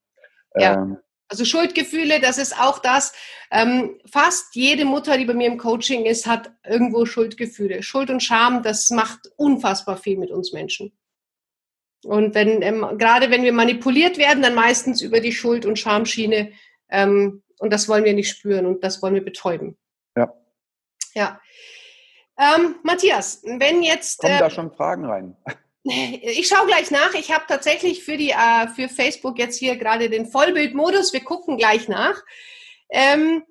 Ja. 0.56 0.74
Ähm, 0.74 0.98
also 1.28 1.46
Schuldgefühle, 1.46 2.20
das 2.20 2.38
ist 2.38 2.60
auch 2.60 2.78
das. 2.78 3.14
Ähm, 3.50 3.98
fast 4.06 4.54
jede 4.54 4.86
Mutter, 4.86 5.18
die 5.18 5.26
bei 5.26 5.34
mir 5.34 5.48
im 5.48 5.58
Coaching 5.58 6.06
ist, 6.06 6.28
hat 6.28 6.52
irgendwo 6.64 7.06
Schuldgefühle. 7.06 7.82
Schuld 7.82 8.10
und 8.10 8.22
Scham, 8.22 8.62
das 8.62 8.92
macht 8.92 9.32
unfassbar 9.38 9.98
viel 9.98 10.18
mit 10.18 10.30
uns 10.30 10.52
Menschen. 10.52 10.92
Und 12.04 12.36
wenn 12.36 12.62
ähm, 12.62 12.86
gerade 12.98 13.32
wenn 13.32 13.44
wir 13.44 13.54
manipuliert 13.54 14.18
werden, 14.18 14.44
dann 14.44 14.56
meistens 14.56 15.02
über 15.02 15.22
die 15.22 15.32
Schuld- 15.32 15.66
und 15.66 15.80
Schamschiene. 15.80 16.52
Ähm, 16.90 17.42
und 17.62 17.72
das 17.72 17.88
wollen 17.88 18.04
wir 18.04 18.14
nicht 18.14 18.30
spüren 18.30 18.66
und 18.66 18.84
das 18.84 19.02
wollen 19.02 19.14
wir 19.14 19.24
betäuben. 19.24 19.78
Ja. 20.18 20.34
Ja. 21.14 21.40
Ähm, 22.38 22.76
Matthias, 22.84 23.42
wenn 23.44 23.84
jetzt. 23.84 24.20
Kommen 24.20 24.34
äh, 24.34 24.40
da 24.40 24.50
schon 24.50 24.72
Fragen 24.72 25.06
rein? 25.06 25.38
Ich 25.84 26.48
schaue 26.48 26.68
gleich 26.68 26.92
nach. 26.92 27.16
Ich 27.16 27.32
habe 27.32 27.46
tatsächlich 27.48 28.04
für, 28.04 28.16
die, 28.16 28.30
äh, 28.30 28.68
für 28.76 28.88
Facebook 28.88 29.40
jetzt 29.40 29.58
hier 29.58 29.78
gerade 29.78 30.12
den 30.12 30.28
Vollbildmodus. 30.28 31.12
Wir 31.12 31.24
gucken 31.24 31.58
gleich 31.58 31.88
nach. 31.88 32.22
Ähm, 32.92 33.42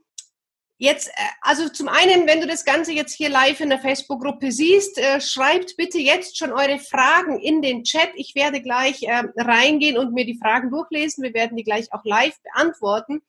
jetzt, 0.78 1.08
äh, 1.08 1.12
also 1.40 1.68
zum 1.68 1.88
einen, 1.88 2.28
wenn 2.28 2.40
du 2.40 2.46
das 2.46 2.64
Ganze 2.64 2.92
jetzt 2.92 3.14
hier 3.14 3.30
live 3.30 3.58
in 3.58 3.70
der 3.70 3.80
Facebook-Gruppe 3.80 4.52
siehst, 4.52 4.96
äh, 4.98 5.20
schreibt 5.20 5.76
bitte 5.76 5.98
jetzt 5.98 6.38
schon 6.38 6.52
eure 6.52 6.78
Fragen 6.78 7.40
in 7.40 7.62
den 7.62 7.82
Chat. 7.82 8.10
Ich 8.14 8.36
werde 8.36 8.62
gleich 8.62 9.02
äh, 9.02 9.24
reingehen 9.36 9.98
und 9.98 10.14
mir 10.14 10.24
die 10.24 10.38
Fragen 10.38 10.70
durchlesen. 10.70 11.24
Wir 11.24 11.34
werden 11.34 11.56
die 11.56 11.64
gleich 11.64 11.92
auch 11.92 12.04
live 12.04 12.40
beantworten. 12.42 13.22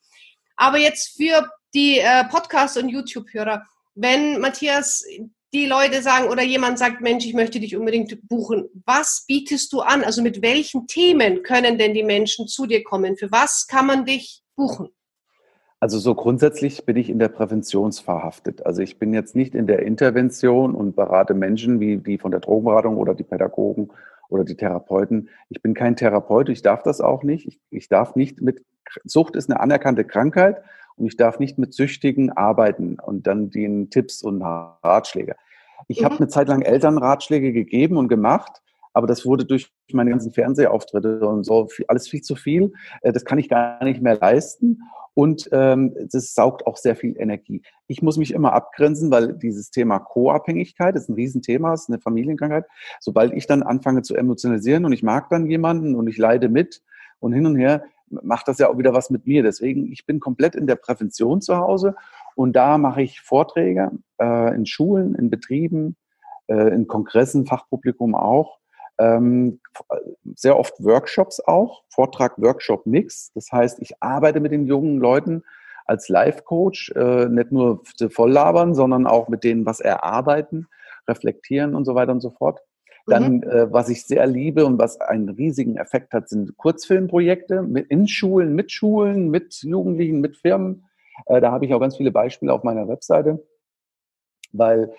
Aber 0.61 0.77
jetzt 0.77 1.17
für 1.17 1.49
die 1.73 1.97
äh, 1.97 2.23
Podcast- 2.25 2.77
und 2.77 2.87
YouTube-Hörer, 2.87 3.65
wenn 3.95 4.39
Matthias 4.39 5.03
die 5.55 5.65
Leute 5.65 6.03
sagen 6.03 6.29
oder 6.29 6.43
jemand 6.43 6.77
sagt, 6.77 7.01
Mensch, 7.01 7.25
ich 7.25 7.33
möchte 7.33 7.59
dich 7.59 7.75
unbedingt 7.75 8.15
buchen. 8.29 8.69
Was 8.85 9.25
bietest 9.27 9.73
du 9.73 9.81
an? 9.81 10.03
Also 10.03 10.21
mit 10.21 10.43
welchen 10.43 10.85
Themen 10.85 11.41
können 11.41 11.79
denn 11.79 11.95
die 11.95 12.03
Menschen 12.03 12.47
zu 12.47 12.67
dir 12.67 12.83
kommen? 12.83 13.17
Für 13.17 13.31
was 13.31 13.65
kann 13.65 13.87
man 13.87 14.05
dich 14.05 14.43
buchen? 14.55 14.89
Also 15.79 15.97
so 15.97 16.13
grundsätzlich 16.13 16.85
bin 16.85 16.95
ich 16.95 17.09
in 17.09 17.17
der 17.17 17.29
Prävention. 17.29 17.91
Also 18.63 18.83
ich 18.83 18.99
bin 18.99 19.15
jetzt 19.15 19.35
nicht 19.35 19.55
in 19.55 19.65
der 19.65 19.79
Intervention 19.79 20.75
und 20.75 20.95
berate 20.95 21.33
Menschen 21.33 21.79
wie 21.79 21.97
die 21.97 22.19
von 22.19 22.29
der 22.29 22.39
Drogenberatung 22.39 22.97
oder 22.97 23.15
die 23.15 23.23
Pädagogen 23.23 23.89
oder 24.31 24.43
die 24.43 24.55
Therapeuten. 24.55 25.29
Ich 25.49 25.61
bin 25.61 25.73
kein 25.73 25.95
Therapeut, 25.95 26.49
ich 26.49 26.61
darf 26.61 26.81
das 26.81 27.01
auch 27.01 27.23
nicht. 27.23 27.47
Ich, 27.47 27.59
ich 27.69 27.89
darf 27.89 28.15
nicht 28.15 28.41
mit, 28.41 28.65
Sucht 29.03 29.35
ist 29.35 29.49
eine 29.49 29.59
anerkannte 29.59 30.05
Krankheit 30.05 30.63
und 30.95 31.05
ich 31.05 31.17
darf 31.17 31.37
nicht 31.37 31.57
mit 31.57 31.73
Süchtigen 31.73 32.31
arbeiten 32.31 32.97
und 32.99 33.27
dann 33.27 33.49
den 33.49 33.89
Tipps 33.89 34.23
und 34.23 34.41
Ratschläge. 34.41 35.35
Ich 35.87 36.01
mhm. 36.01 36.05
habe 36.05 36.17
eine 36.17 36.27
Zeit 36.29 36.47
lang 36.47 36.61
Elternratschläge 36.61 37.53
gegeben 37.53 37.97
und 37.97 38.07
gemacht, 38.07 38.61
aber 38.93 39.07
das 39.07 39.25
wurde 39.25 39.45
durch 39.45 39.71
meine 39.91 40.11
ganzen 40.11 40.33
Fernsehauftritte 40.33 41.27
und 41.27 41.45
so 41.45 41.67
alles 41.87 42.07
viel 42.07 42.21
zu 42.21 42.35
viel. 42.35 42.73
Äh, 43.01 43.11
das 43.11 43.25
kann 43.25 43.39
ich 43.39 43.49
gar 43.49 43.83
nicht 43.83 44.01
mehr 44.01 44.17
leisten 44.17 44.79
und 45.13 45.49
ähm, 45.51 45.93
das 46.11 46.33
saugt 46.33 46.65
auch 46.65 46.77
sehr 46.77 46.95
viel 46.95 47.15
Energie. 47.17 47.61
Ich 47.87 48.01
muss 48.01 48.17
mich 48.17 48.33
immer 48.33 48.53
abgrenzen, 48.53 49.11
weil 49.11 49.33
dieses 49.33 49.69
Thema 49.69 49.99
Co-Abhängigkeit 49.99 50.95
ist 50.95 51.09
ein 51.09 51.15
Riesenthema, 51.15 51.73
ist 51.73 51.89
eine 51.89 51.99
Familienkrankheit. 51.99 52.65
Sobald 52.99 53.33
ich 53.33 53.45
dann 53.45 53.63
anfange 53.63 54.03
zu 54.03 54.15
emotionalisieren 54.15 54.85
und 54.85 54.93
ich 54.93 55.03
mag 55.03 55.29
dann 55.29 55.49
jemanden 55.49 55.95
und 55.95 56.07
ich 56.07 56.17
leide 56.17 56.47
mit 56.47 56.81
und 57.19 57.33
hin 57.33 57.45
und 57.45 57.57
her, 57.57 57.83
macht 58.09 58.47
das 58.47 58.57
ja 58.57 58.69
auch 58.69 58.77
wieder 58.77 58.93
was 58.93 59.09
mit 59.09 59.27
mir. 59.27 59.43
Deswegen, 59.43 59.91
ich 59.91 60.05
bin 60.05 60.19
komplett 60.19 60.55
in 60.55 60.67
der 60.67 60.75
Prävention 60.75 61.41
zu 61.41 61.57
Hause 61.57 61.95
und 62.35 62.55
da 62.55 62.77
mache 62.77 63.01
ich 63.01 63.21
Vorträge 63.21 63.91
äh, 64.19 64.55
in 64.55 64.65
Schulen, 64.65 65.15
in 65.15 65.29
Betrieben, 65.29 65.97
äh, 66.47 66.73
in 66.73 66.87
Kongressen, 66.87 67.45
Fachpublikum 67.45 68.15
auch 68.15 68.60
ähm, 69.01 69.59
sehr 70.35 70.57
oft 70.57 70.73
Workshops 70.83 71.39
auch, 71.39 71.83
Vortrag, 71.89 72.37
Workshop, 72.37 72.85
Mix. 72.85 73.31
Das 73.33 73.51
heißt, 73.51 73.81
ich 73.81 74.01
arbeite 74.01 74.39
mit 74.39 74.51
den 74.51 74.67
jungen 74.67 74.99
Leuten 74.99 75.43
als 75.85 76.07
Life-Coach, 76.07 76.91
äh, 76.95 77.27
nicht 77.27 77.51
nur 77.51 77.81
voll 78.09 78.31
labern, 78.31 78.75
sondern 78.75 79.07
auch 79.07 79.27
mit 79.27 79.43
denen 79.43 79.65
was 79.65 79.79
erarbeiten, 79.79 80.67
reflektieren 81.07 81.73
und 81.75 81.85
so 81.85 81.95
weiter 81.95 82.11
und 82.11 82.21
so 82.21 82.29
fort. 82.29 82.61
Dann, 83.07 83.37
mhm. 83.37 83.43
äh, 83.43 83.73
was 83.73 83.89
ich 83.89 84.05
sehr 84.05 84.27
liebe 84.27 84.65
und 84.65 84.77
was 84.77 85.01
einen 85.01 85.29
riesigen 85.29 85.77
Effekt 85.77 86.13
hat, 86.13 86.29
sind 86.29 86.55
Kurzfilmprojekte 86.57 87.63
mit, 87.63 87.87
in 87.87 88.07
Schulen, 88.07 88.53
mit 88.53 88.71
Schulen, 88.71 89.29
mit 89.29 89.63
Jugendlichen, 89.63 90.21
mit 90.21 90.37
Firmen. 90.37 90.85
Äh, 91.25 91.41
da 91.41 91.51
habe 91.51 91.65
ich 91.65 91.73
auch 91.73 91.79
ganz 91.79 91.97
viele 91.97 92.11
Beispiele 92.11 92.53
auf 92.53 92.63
meiner 92.63 92.87
Webseite, 92.87 93.43
weil 94.51 94.93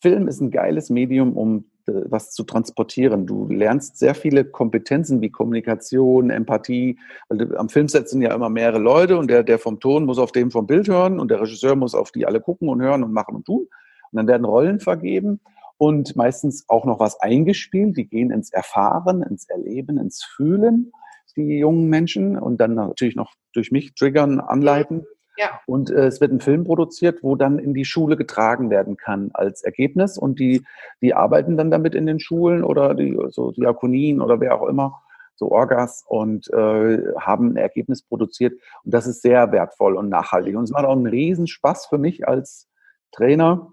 Film 0.00 0.28
ist 0.28 0.40
ein 0.40 0.52
geiles 0.52 0.90
Medium, 0.90 1.36
um 1.36 1.64
was 2.08 2.30
zu 2.32 2.44
transportieren. 2.44 3.26
Du 3.26 3.46
lernst 3.48 3.98
sehr 3.98 4.14
viele 4.14 4.44
Kompetenzen 4.44 5.20
wie 5.20 5.30
Kommunikation, 5.30 6.30
Empathie, 6.30 6.98
weil 7.28 7.56
am 7.56 7.68
Filmset 7.68 8.08
sind 8.08 8.22
ja 8.22 8.34
immer 8.34 8.48
mehrere 8.48 8.78
Leute 8.78 9.18
und 9.18 9.28
der, 9.30 9.42
der 9.42 9.58
vom 9.58 9.80
Ton 9.80 10.04
muss 10.04 10.18
auf 10.18 10.32
dem 10.32 10.50
vom 10.50 10.66
Bild 10.66 10.88
hören 10.88 11.20
und 11.20 11.30
der 11.30 11.40
Regisseur 11.40 11.76
muss 11.76 11.94
auf 11.94 12.12
die 12.12 12.26
alle 12.26 12.40
gucken 12.40 12.68
und 12.68 12.80
hören 12.82 13.04
und 13.04 13.12
machen 13.12 13.34
und 13.34 13.46
tun. 13.46 13.68
Und 14.10 14.16
dann 14.16 14.26
werden 14.26 14.44
Rollen 14.44 14.80
vergeben 14.80 15.40
und 15.76 16.16
meistens 16.16 16.64
auch 16.68 16.84
noch 16.84 17.00
was 17.00 17.20
eingespielt. 17.20 17.96
Die 17.96 18.08
gehen 18.08 18.30
ins 18.30 18.52
Erfahren, 18.52 19.22
ins 19.22 19.48
Erleben, 19.48 19.98
ins 19.98 20.24
Fühlen, 20.24 20.92
die 21.36 21.58
jungen 21.58 21.88
Menschen 21.88 22.38
und 22.38 22.58
dann 22.60 22.74
natürlich 22.74 23.16
noch 23.16 23.32
durch 23.52 23.70
mich 23.70 23.94
triggern, 23.94 24.40
anleiten. 24.40 25.06
Ja. 25.38 25.60
Und 25.66 25.90
äh, 25.90 26.06
es 26.06 26.20
wird 26.20 26.32
ein 26.32 26.40
Film 26.40 26.64
produziert, 26.64 27.22
wo 27.22 27.36
dann 27.36 27.60
in 27.60 27.72
die 27.72 27.84
Schule 27.84 28.16
getragen 28.16 28.70
werden 28.70 28.96
kann 28.96 29.30
als 29.34 29.62
Ergebnis. 29.62 30.18
Und 30.18 30.40
die, 30.40 30.64
die 31.00 31.14
arbeiten 31.14 31.56
dann 31.56 31.70
damit 31.70 31.94
in 31.94 32.06
den 32.06 32.18
Schulen 32.18 32.64
oder 32.64 32.94
die 32.94 33.16
so 33.30 33.52
Diakonien 33.52 34.20
oder 34.20 34.40
wer 34.40 34.60
auch 34.60 34.66
immer, 34.66 35.00
so 35.36 35.52
Orgas 35.52 36.04
und 36.08 36.52
äh, 36.52 37.14
haben 37.20 37.52
ein 37.52 37.56
Ergebnis 37.56 38.02
produziert. 38.02 38.60
Und 38.84 38.92
das 38.92 39.06
ist 39.06 39.22
sehr 39.22 39.52
wertvoll 39.52 39.96
und 39.96 40.08
nachhaltig. 40.08 40.56
Und 40.56 40.64
es 40.64 40.70
macht 40.70 40.84
auch 40.84 40.96
einen 40.96 41.06
Riesenspaß 41.06 41.86
für 41.86 41.98
mich 41.98 42.26
als 42.26 42.68
Trainer. 43.12 43.72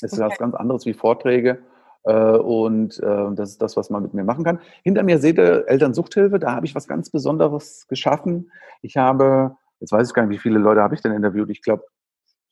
Es 0.00 0.14
ist 0.14 0.20
okay. 0.20 0.30
was 0.30 0.38
ganz 0.38 0.54
anderes 0.54 0.86
wie 0.86 0.94
Vorträge. 0.94 1.58
Äh, 2.04 2.14
und 2.14 2.98
äh, 3.00 3.34
das 3.34 3.50
ist 3.50 3.60
das, 3.60 3.76
was 3.76 3.90
man 3.90 4.02
mit 4.02 4.14
mir 4.14 4.24
machen 4.24 4.44
kann. 4.44 4.60
Hinter 4.82 5.02
mir 5.02 5.18
seht 5.18 5.38
ihr 5.38 5.68
Elternsuchthilfe. 5.68 6.38
Da 6.38 6.54
habe 6.54 6.64
ich 6.64 6.74
was 6.74 6.88
ganz 6.88 7.10
Besonderes 7.10 7.86
geschaffen. 7.88 8.50
Ich 8.80 8.96
habe 8.96 9.56
jetzt 9.82 9.92
weiß 9.92 10.08
ich 10.08 10.14
gar 10.14 10.24
nicht, 10.24 10.38
wie 10.38 10.40
viele 10.40 10.58
Leute 10.58 10.80
habe 10.80 10.94
ich 10.94 11.02
denn 11.02 11.12
interviewt? 11.12 11.50
Ich 11.50 11.60
glaube 11.60 11.84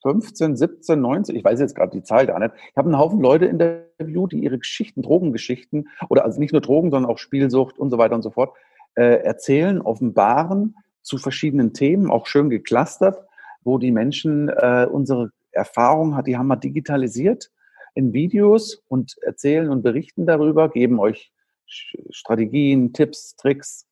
15, 0.03 0.57
17, 0.57 1.01
19, 1.01 1.37
ich 1.37 1.45
weiß 1.45 1.61
jetzt 1.61 1.75
gerade 1.75 1.93
die 1.93 2.03
Zahl 2.03 2.27
gar 2.27 2.39
nicht. 2.39 2.55
Ich 2.71 2.77
habe 2.77 2.89
einen 2.89 2.99
Haufen 2.99 3.21
Leute 3.21 3.47
interviewt, 3.47 4.33
die 4.33 4.43
ihre 4.43 4.59
Geschichten, 4.59 5.03
Drogengeschichten 5.03 5.89
oder 6.09 6.25
also 6.25 6.41
nicht 6.41 6.53
nur 6.53 6.61
Drogen, 6.61 6.91
sondern 6.91 7.11
auch 7.11 7.19
Spielsucht 7.19 7.79
und 7.79 7.91
so 7.91 7.99
weiter 7.99 8.15
und 8.15 8.23
so 8.23 8.31
fort 8.31 8.57
äh, 8.95 9.23
erzählen, 9.23 9.81
offenbaren 9.81 10.75
zu 11.03 11.19
verschiedenen 11.19 11.73
Themen, 11.73 12.11
auch 12.11 12.27
schön 12.27 12.51
geklustert, 12.51 13.25
wo 13.63 13.79
die 13.79 13.93
Menschen 13.93 14.49
äh, 14.49 14.87
unsere 14.91 15.31
Erfahrungen 15.53 16.17
hat, 16.17 16.27
die 16.27 16.37
haben 16.37 16.49
wir 16.49 16.57
digitalisiert 16.57 17.51
in 17.95 18.13
Videos 18.13 18.83
und 18.89 19.17
erzählen 19.23 19.69
und 19.69 19.83
berichten 19.83 20.27
darüber, 20.27 20.69
geben 20.69 20.99
euch 20.99 21.33
Strategien, 21.67 22.93
Tipps, 22.93 23.37
Tricks, 23.37 23.87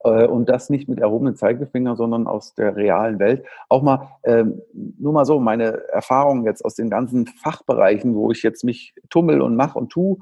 und 0.00 0.48
das 0.48 0.70
nicht 0.70 0.88
mit 0.88 1.00
erhobenen 1.00 1.34
Zeigefinger, 1.34 1.96
sondern 1.96 2.26
aus 2.26 2.54
der 2.54 2.76
realen 2.76 3.18
Welt. 3.18 3.44
Auch 3.68 3.82
mal, 3.82 4.08
ähm, 4.24 4.62
nur 4.72 5.12
mal 5.12 5.24
so, 5.24 5.40
meine 5.40 5.88
Erfahrungen 5.88 6.44
jetzt 6.44 6.64
aus 6.64 6.74
den 6.74 6.88
ganzen 6.88 7.26
Fachbereichen, 7.26 8.14
wo 8.14 8.30
ich 8.30 8.42
jetzt 8.42 8.62
mich 8.64 8.94
tummel 9.10 9.42
und 9.42 9.56
mache 9.56 9.78
und 9.78 9.90
tu, 9.90 10.18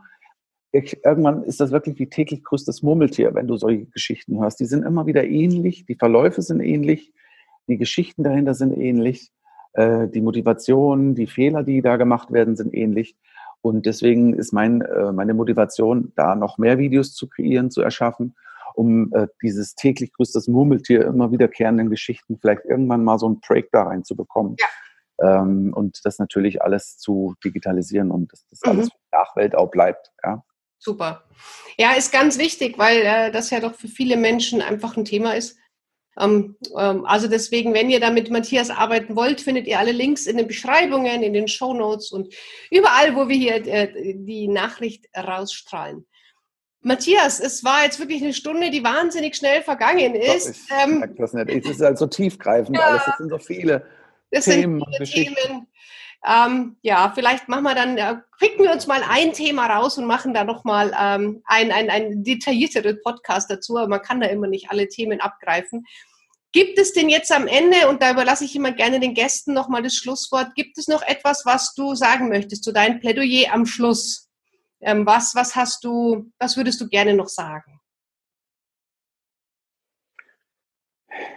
ich, 0.72 1.04
irgendwann 1.04 1.42
ist 1.42 1.60
das 1.60 1.70
wirklich 1.70 1.98
wie 1.98 2.08
täglich 2.08 2.42
größtes 2.44 2.82
Murmeltier, 2.82 3.34
wenn 3.34 3.46
du 3.46 3.56
solche 3.56 3.86
Geschichten 3.86 4.40
hörst. 4.40 4.60
Die 4.60 4.66
sind 4.66 4.84
immer 4.84 5.06
wieder 5.06 5.24
ähnlich, 5.24 5.86
die 5.86 5.94
Verläufe 5.94 6.42
sind 6.42 6.60
ähnlich, 6.60 7.12
die 7.68 7.78
Geschichten 7.78 8.22
dahinter 8.22 8.54
sind 8.54 8.76
ähnlich, 8.76 9.30
äh, 9.74 10.08
die 10.08 10.20
Motivationen, 10.20 11.14
die 11.14 11.26
Fehler, 11.26 11.62
die 11.62 11.82
da 11.82 11.96
gemacht 11.96 12.32
werden, 12.32 12.56
sind 12.56 12.74
ähnlich. 12.74 13.16
Und 13.62 13.86
deswegen 13.86 14.34
ist 14.34 14.52
mein, 14.52 14.82
äh, 14.82 15.12
meine 15.12 15.34
Motivation, 15.34 16.12
da 16.14 16.34
noch 16.34 16.58
mehr 16.58 16.78
Videos 16.78 17.14
zu 17.14 17.28
kreieren, 17.28 17.70
zu 17.70 17.82
erschaffen 17.82 18.34
um 18.76 19.12
äh, 19.14 19.26
dieses 19.42 19.74
täglich 19.74 20.12
grüßt 20.12 20.34
das 20.34 20.48
Murmeltier 20.48 21.06
immer 21.06 21.32
wiederkehrenden 21.32 21.90
Geschichten 21.90 22.38
vielleicht 22.40 22.64
irgendwann 22.64 23.04
mal 23.04 23.18
so 23.18 23.26
einen 23.26 23.40
Break 23.40 23.70
da 23.72 23.84
reinzubekommen. 23.84 24.56
Ja. 24.58 24.66
Ähm, 25.40 25.72
und 25.74 26.00
das 26.04 26.18
natürlich 26.18 26.60
alles 26.62 26.98
zu 26.98 27.34
digitalisieren 27.42 28.10
und 28.10 28.32
dass 28.32 28.46
das 28.48 28.60
mhm. 28.64 28.70
alles 28.70 28.84
für 28.86 28.98
die 28.98 29.16
Nachwelt 29.16 29.54
auch 29.54 29.70
bleibt. 29.70 30.12
Ja. 30.22 30.44
Super. 30.78 31.24
Ja, 31.78 31.92
ist 31.92 32.12
ganz 32.12 32.38
wichtig, 32.38 32.78
weil 32.78 33.00
äh, 33.00 33.30
das 33.30 33.50
ja 33.50 33.60
doch 33.60 33.74
für 33.74 33.88
viele 33.88 34.16
Menschen 34.16 34.60
einfach 34.60 34.96
ein 34.96 35.06
Thema 35.06 35.34
ist. 35.34 35.58
Ähm, 36.18 36.56
ähm, 36.78 37.04
also 37.06 37.28
deswegen, 37.28 37.74
wenn 37.74 37.90
ihr 37.90 38.00
da 38.00 38.10
mit 38.10 38.30
Matthias 38.30 38.70
arbeiten 38.70 39.16
wollt, 39.16 39.40
findet 39.40 39.66
ihr 39.66 39.78
alle 39.78 39.92
Links 39.92 40.26
in 40.26 40.36
den 40.36 40.46
Beschreibungen, 40.46 41.22
in 41.22 41.32
den 41.32 41.48
Show 41.48 41.72
Notes 41.72 42.10
und 42.12 42.34
überall, 42.70 43.14
wo 43.16 43.28
wir 43.28 43.36
hier 43.36 43.66
äh, 43.66 44.14
die 44.14 44.48
Nachricht 44.48 45.06
rausstrahlen. 45.16 46.06
Matthias, 46.80 47.40
es 47.40 47.64
war 47.64 47.84
jetzt 47.84 47.98
wirklich 47.98 48.22
eine 48.22 48.32
Stunde, 48.32 48.70
die 48.70 48.84
wahnsinnig 48.84 49.34
schnell 49.34 49.62
vergangen 49.62 50.14
ist. 50.14 50.50
ich 50.50 50.58
ähm, 50.70 51.00
merke 51.00 51.14
das 51.16 51.32
nicht. 51.32 51.50
Es 51.50 51.70
ist 51.70 51.80
halt 51.80 51.98
so 51.98 52.06
tiefgreifend 52.06 52.76
ja, 52.76 52.84
alles. 52.84 53.02
Es 53.06 53.16
sind 53.18 53.30
so 53.30 53.38
viele 53.38 53.84
das 54.30 54.44
Themen. 54.44 54.82
Sind 54.98 55.08
viele 55.08 55.34
Themen. 55.34 55.66
Ähm, 56.26 56.76
ja, 56.82 57.12
vielleicht 57.14 57.48
machen 57.48 57.64
wir 57.64 57.74
dann, 57.74 57.96
äh, 57.98 58.16
picken 58.38 58.64
wir 58.64 58.72
uns 58.72 58.86
mal 58.86 59.02
ein 59.08 59.32
Thema 59.32 59.66
raus 59.66 59.96
und 59.98 60.06
machen 60.06 60.34
da 60.34 60.44
nochmal 60.44 60.92
ähm, 61.00 61.42
ein, 61.44 61.70
ein, 61.70 61.88
ein 61.88 62.24
detaillierteren 62.24 63.00
Podcast 63.02 63.50
dazu. 63.50 63.76
Aber 63.76 63.88
man 63.88 64.02
kann 64.02 64.20
da 64.20 64.26
immer 64.26 64.48
nicht 64.48 64.70
alle 64.70 64.88
Themen 64.88 65.20
abgreifen. 65.20 65.84
Gibt 66.52 66.78
es 66.78 66.92
denn 66.92 67.08
jetzt 67.08 67.30
am 67.32 67.46
Ende, 67.46 67.88
und 67.88 68.02
da 68.02 68.12
überlasse 68.12 68.44
ich 68.44 68.56
immer 68.56 68.72
gerne 68.72 68.98
den 68.98 69.14
Gästen 69.14 69.52
nochmal 69.52 69.82
das 69.82 69.94
Schlusswort, 69.94 70.54
gibt 70.54 70.78
es 70.78 70.88
noch 70.88 71.02
etwas, 71.02 71.44
was 71.44 71.74
du 71.74 71.94
sagen 71.94 72.28
möchtest 72.28 72.64
zu 72.64 72.72
deinem 72.72 72.98
Plädoyer 72.98 73.52
am 73.52 73.66
Schluss? 73.66 74.25
Ähm, 74.80 75.06
was, 75.06 75.34
was 75.34 75.56
hast 75.56 75.84
du, 75.84 76.30
was 76.38 76.56
würdest 76.56 76.80
du 76.80 76.88
gerne 76.88 77.14
noch 77.14 77.28
sagen? 77.28 77.80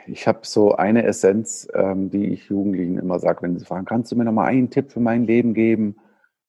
Ich 0.08 0.28
habe 0.28 0.39
so 0.43 0.75
eine 0.75 1.04
Essenz, 1.04 1.67
ähm, 1.73 2.10
die 2.10 2.34
ich 2.34 2.49
Jugendlichen 2.49 2.97
immer 2.97 3.19
sage, 3.19 3.41
wenn 3.41 3.58
sie 3.58 3.65
fragen, 3.65 3.86
kannst 3.86 4.12
du 4.12 4.15
mir 4.15 4.25
noch 4.25 4.34
mal 4.34 4.45
einen 4.45 4.69
Tipp 4.69 4.91
für 4.91 4.99
mein 4.99 5.25
Leben 5.25 5.54
geben? 5.54 5.97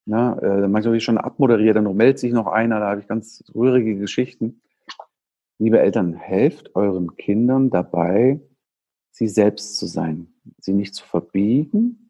Na, 0.05 0.37
äh, 0.39 0.67
manchmal 0.67 0.85
habe 0.85 0.97
ich 0.97 1.03
schon 1.03 1.19
abmoderiert, 1.19 1.75
dann 1.75 1.95
meldet 1.95 2.19
sich 2.19 2.33
noch 2.33 2.47
einer, 2.47 2.79
da 2.79 2.89
habe 2.89 3.01
ich 3.01 3.07
ganz 3.07 3.43
rührige 3.53 3.97
Geschichten. 3.97 4.61
Liebe 5.59 5.79
Eltern, 5.79 6.13
helft 6.13 6.75
euren 6.75 7.15
Kindern 7.17 7.69
dabei, 7.69 8.41
sie 9.11 9.27
selbst 9.27 9.77
zu 9.77 9.85
sein, 9.85 10.33
sie 10.57 10.73
nicht 10.73 10.95
zu 10.95 11.05
verbiegen, 11.05 12.00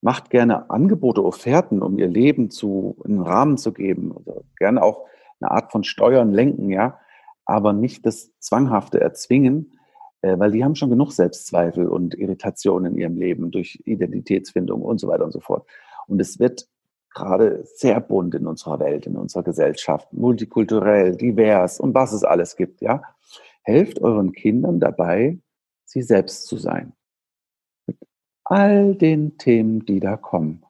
macht 0.00 0.30
gerne 0.30 0.70
Angebote, 0.70 1.24
Offerten, 1.24 1.82
um 1.82 1.98
ihr 1.98 2.08
Leben 2.08 2.50
zu, 2.50 2.96
in 3.04 3.12
einen 3.12 3.22
Rahmen 3.22 3.58
zu 3.58 3.72
geben. 3.72 4.14
Also 4.16 4.44
gerne 4.58 4.82
auch 4.82 5.06
eine 5.40 5.50
Art 5.50 5.72
von 5.72 5.84
Steuern 5.84 6.32
lenken, 6.32 6.70
ja, 6.70 6.98
aber 7.44 7.72
nicht 7.72 8.06
das 8.06 8.30
Zwanghafte 8.38 9.00
erzwingen, 9.00 9.78
äh, 10.22 10.38
weil 10.38 10.52
die 10.52 10.64
haben 10.64 10.74
schon 10.74 10.90
genug 10.90 11.12
Selbstzweifel 11.12 11.88
und 11.88 12.14
Irritation 12.14 12.84
in 12.84 12.96
ihrem 12.96 13.16
Leben 13.16 13.50
durch 13.50 13.82
Identitätsfindung 13.84 14.82
und 14.82 14.98
so 14.98 15.08
weiter 15.08 15.24
und 15.24 15.32
so 15.32 15.40
fort. 15.40 15.66
Und 16.06 16.20
es 16.20 16.38
wird 16.38 16.68
gerade 17.12 17.64
sehr 17.64 18.00
bunt 18.00 18.34
in 18.34 18.46
unserer 18.46 18.78
Welt, 18.80 19.06
in 19.06 19.16
unserer 19.16 19.42
Gesellschaft, 19.42 20.12
multikulturell, 20.12 21.16
divers 21.16 21.80
und 21.80 21.94
was 21.94 22.12
es 22.12 22.24
alles 22.24 22.56
gibt, 22.56 22.80
ja. 22.80 23.02
Helft 23.62 24.00
euren 24.00 24.32
Kindern 24.32 24.80
dabei, 24.80 25.38
sie 25.84 26.02
selbst 26.02 26.46
zu 26.46 26.56
sein. 26.56 26.92
All 28.50 28.96
den 28.96 29.38
Themen, 29.38 29.86
die 29.86 30.00
da 30.00 30.16
kommen. 30.16 30.64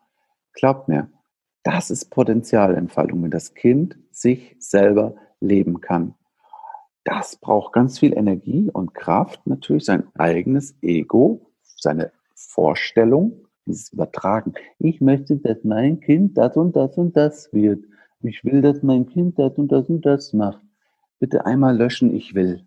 Glaubt 0.53 0.89
mir, 0.89 1.11
das 1.63 1.91
ist 1.91 2.11
Potenzialentfaltung, 2.11 3.23
wenn 3.23 3.31
das 3.31 3.55
Kind 3.55 3.97
sich 4.11 4.55
selber 4.59 5.15
leben 5.41 5.81
kann. 5.81 6.15
Das 7.05 7.37
braucht 7.37 7.73
ganz 7.73 7.99
viel 7.99 8.13
Energie 8.13 8.69
und 8.71 8.93
Kraft, 8.93 9.47
natürlich 9.47 9.87
sein 9.87 10.07
eigenes 10.13 10.77
Ego, 10.83 11.51
seine 11.63 12.13
Vorstellung, 12.35 13.47
dieses 13.65 13.95
Übertragen. 13.95 14.53
Ich 14.79 15.01
möchte, 15.01 15.39
dass 15.39 15.65
mein 15.65 16.01
Kind 16.01 16.37
das 16.37 16.59
und 16.59 16.77
das 16.77 16.99
und 16.99 17.17
das 17.17 17.51
wird. 17.55 17.83
Ich 18.23 18.45
will, 18.45 18.61
dass 18.61 18.83
mein 18.83 19.07
Kind 19.07 19.39
das 19.39 19.55
und 19.55 19.73
das 19.73 19.89
und 19.89 20.05
das 20.05 20.35
macht. 20.35 20.63
Bitte 21.19 21.47
einmal 21.47 21.79
löschen, 21.79 22.15
ich 22.15 22.35
will. 22.35 22.67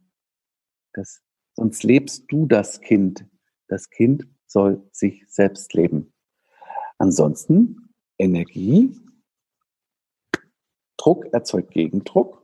Das, 0.93 1.21
sonst 1.53 1.83
lebst 1.83 2.25
du 2.29 2.47
das 2.47 2.81
Kind. 2.81 3.27
Das 3.67 3.91
Kind 3.91 4.27
soll 4.53 4.81
sich 4.91 5.25
selbst 5.27 5.73
leben. 5.73 6.13
Ansonsten 6.97 7.89
Energie, 8.17 8.95
Druck 10.97 11.25
erzeugt 11.33 11.71
Gegendruck 11.71 12.41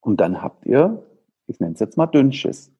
und 0.00 0.20
dann 0.20 0.42
habt 0.42 0.66
ihr, 0.66 1.04
ich 1.48 1.58
nenne 1.58 1.74
es 1.74 1.80
jetzt 1.80 1.96
mal 1.96 2.06
Dünnschiss. 2.06 2.70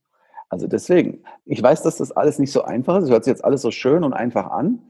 Also 0.49 0.69
deswegen, 0.69 1.25
ich 1.45 1.61
weiß, 1.61 1.83
dass 1.83 1.97
das 1.97 2.13
alles 2.13 2.39
nicht 2.39 2.53
so 2.53 2.63
einfach 2.63 2.99
ist. 2.99 3.05
Es 3.05 3.11
hört 3.11 3.25
sich 3.25 3.33
jetzt 3.33 3.45
alles 3.45 3.63
so 3.63 3.73
schön 3.73 4.05
und 4.05 4.13
einfach 4.13 4.47
an 4.51 4.81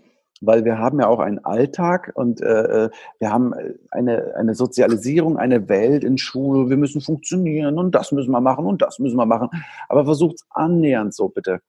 weil 0.40 0.64
wir 0.64 0.78
haben 0.78 1.00
ja 1.00 1.08
auch 1.08 1.18
einen 1.18 1.44
Alltag 1.44 2.12
und 2.14 2.40
äh, 2.40 2.84
äh, 2.84 2.90
wir 3.18 3.32
haben 3.32 3.54
eine, 3.90 4.34
eine 4.36 4.54
Sozialisierung, 4.54 5.38
eine 5.38 5.68
Welt 5.68 6.04
in 6.04 6.18
Schule, 6.18 6.68
wir 6.68 6.76
müssen 6.76 7.00
funktionieren 7.00 7.78
und 7.78 7.94
das 7.94 8.12
müssen 8.12 8.30
wir 8.30 8.40
machen 8.40 8.66
und 8.66 8.82
das 8.82 8.98
müssen 8.98 9.16
wir 9.16 9.26
machen. 9.26 9.48
Aber 9.88 10.04
versucht 10.04 10.36
es 10.36 10.46
annähernd 10.50 11.14
so 11.14 11.28
bitte. 11.28 11.60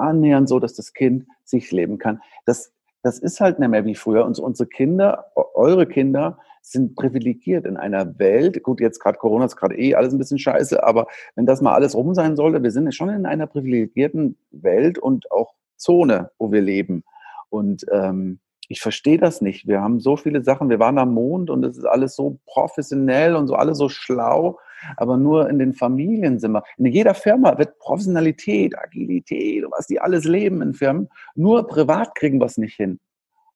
Annähernd 0.00 0.48
so, 0.48 0.58
dass 0.58 0.74
das 0.74 0.92
Kind 0.92 1.26
sich 1.44 1.70
leben 1.70 1.98
kann. 1.98 2.20
Das, 2.44 2.72
das 3.02 3.18
ist 3.18 3.40
halt 3.40 3.58
nicht 3.58 3.68
mehr 3.68 3.84
wie 3.84 3.94
früher. 3.94 4.24
Und 4.24 4.38
unsere 4.38 4.68
Kinder, 4.68 5.26
eure 5.54 5.86
Kinder 5.86 6.38
sind 6.62 6.94
privilegiert 6.94 7.66
in 7.66 7.76
einer 7.76 8.18
Welt. 8.18 8.62
Gut, 8.62 8.80
jetzt 8.80 9.00
gerade 9.00 9.18
Corona 9.18 9.46
ist 9.46 9.56
gerade 9.56 9.78
eh 9.78 9.94
alles 9.94 10.12
ein 10.12 10.18
bisschen 10.18 10.38
scheiße, 10.38 10.82
aber 10.84 11.06
wenn 11.34 11.46
das 11.46 11.62
mal 11.62 11.74
alles 11.74 11.94
rum 11.94 12.14
sein 12.14 12.36
sollte, 12.36 12.62
wir 12.62 12.70
sind 12.70 12.94
schon 12.94 13.08
in 13.08 13.26
einer 13.26 13.46
privilegierten 13.46 14.36
Welt 14.50 14.98
und 14.98 15.30
auch 15.30 15.54
Zone, 15.76 16.30
wo 16.38 16.52
wir 16.52 16.60
leben. 16.60 17.04
Und 17.48 17.86
ähm, 17.90 18.40
ich 18.68 18.80
verstehe 18.80 19.18
das 19.18 19.40
nicht. 19.40 19.66
Wir 19.66 19.80
haben 19.80 19.98
so 19.98 20.16
viele 20.16 20.44
Sachen, 20.44 20.70
wir 20.70 20.78
waren 20.78 20.98
am 20.98 21.14
Mond 21.14 21.50
und 21.50 21.64
es 21.64 21.76
ist 21.76 21.86
alles 21.86 22.14
so 22.14 22.38
professionell 22.46 23.34
und 23.34 23.48
so 23.48 23.54
alles 23.54 23.78
so 23.78 23.88
schlau, 23.88 24.58
aber 24.96 25.16
nur 25.16 25.48
in 25.48 25.58
den 25.58 25.74
Familien 25.74 26.38
sind 26.38 26.52
wir. 26.52 26.62
In 26.76 26.86
jeder 26.86 27.14
Firma 27.14 27.56
wird 27.58 27.78
Professionalität, 27.78 28.78
Agilität 28.78 29.64
was 29.70 29.86
die 29.86 30.00
alles 30.00 30.24
leben 30.24 30.62
in 30.62 30.74
Firmen. 30.74 31.08
Nur 31.34 31.66
privat 31.66 32.14
kriegen 32.14 32.40
wir 32.40 32.46
es 32.46 32.58
nicht 32.58 32.76
hin. 32.76 32.98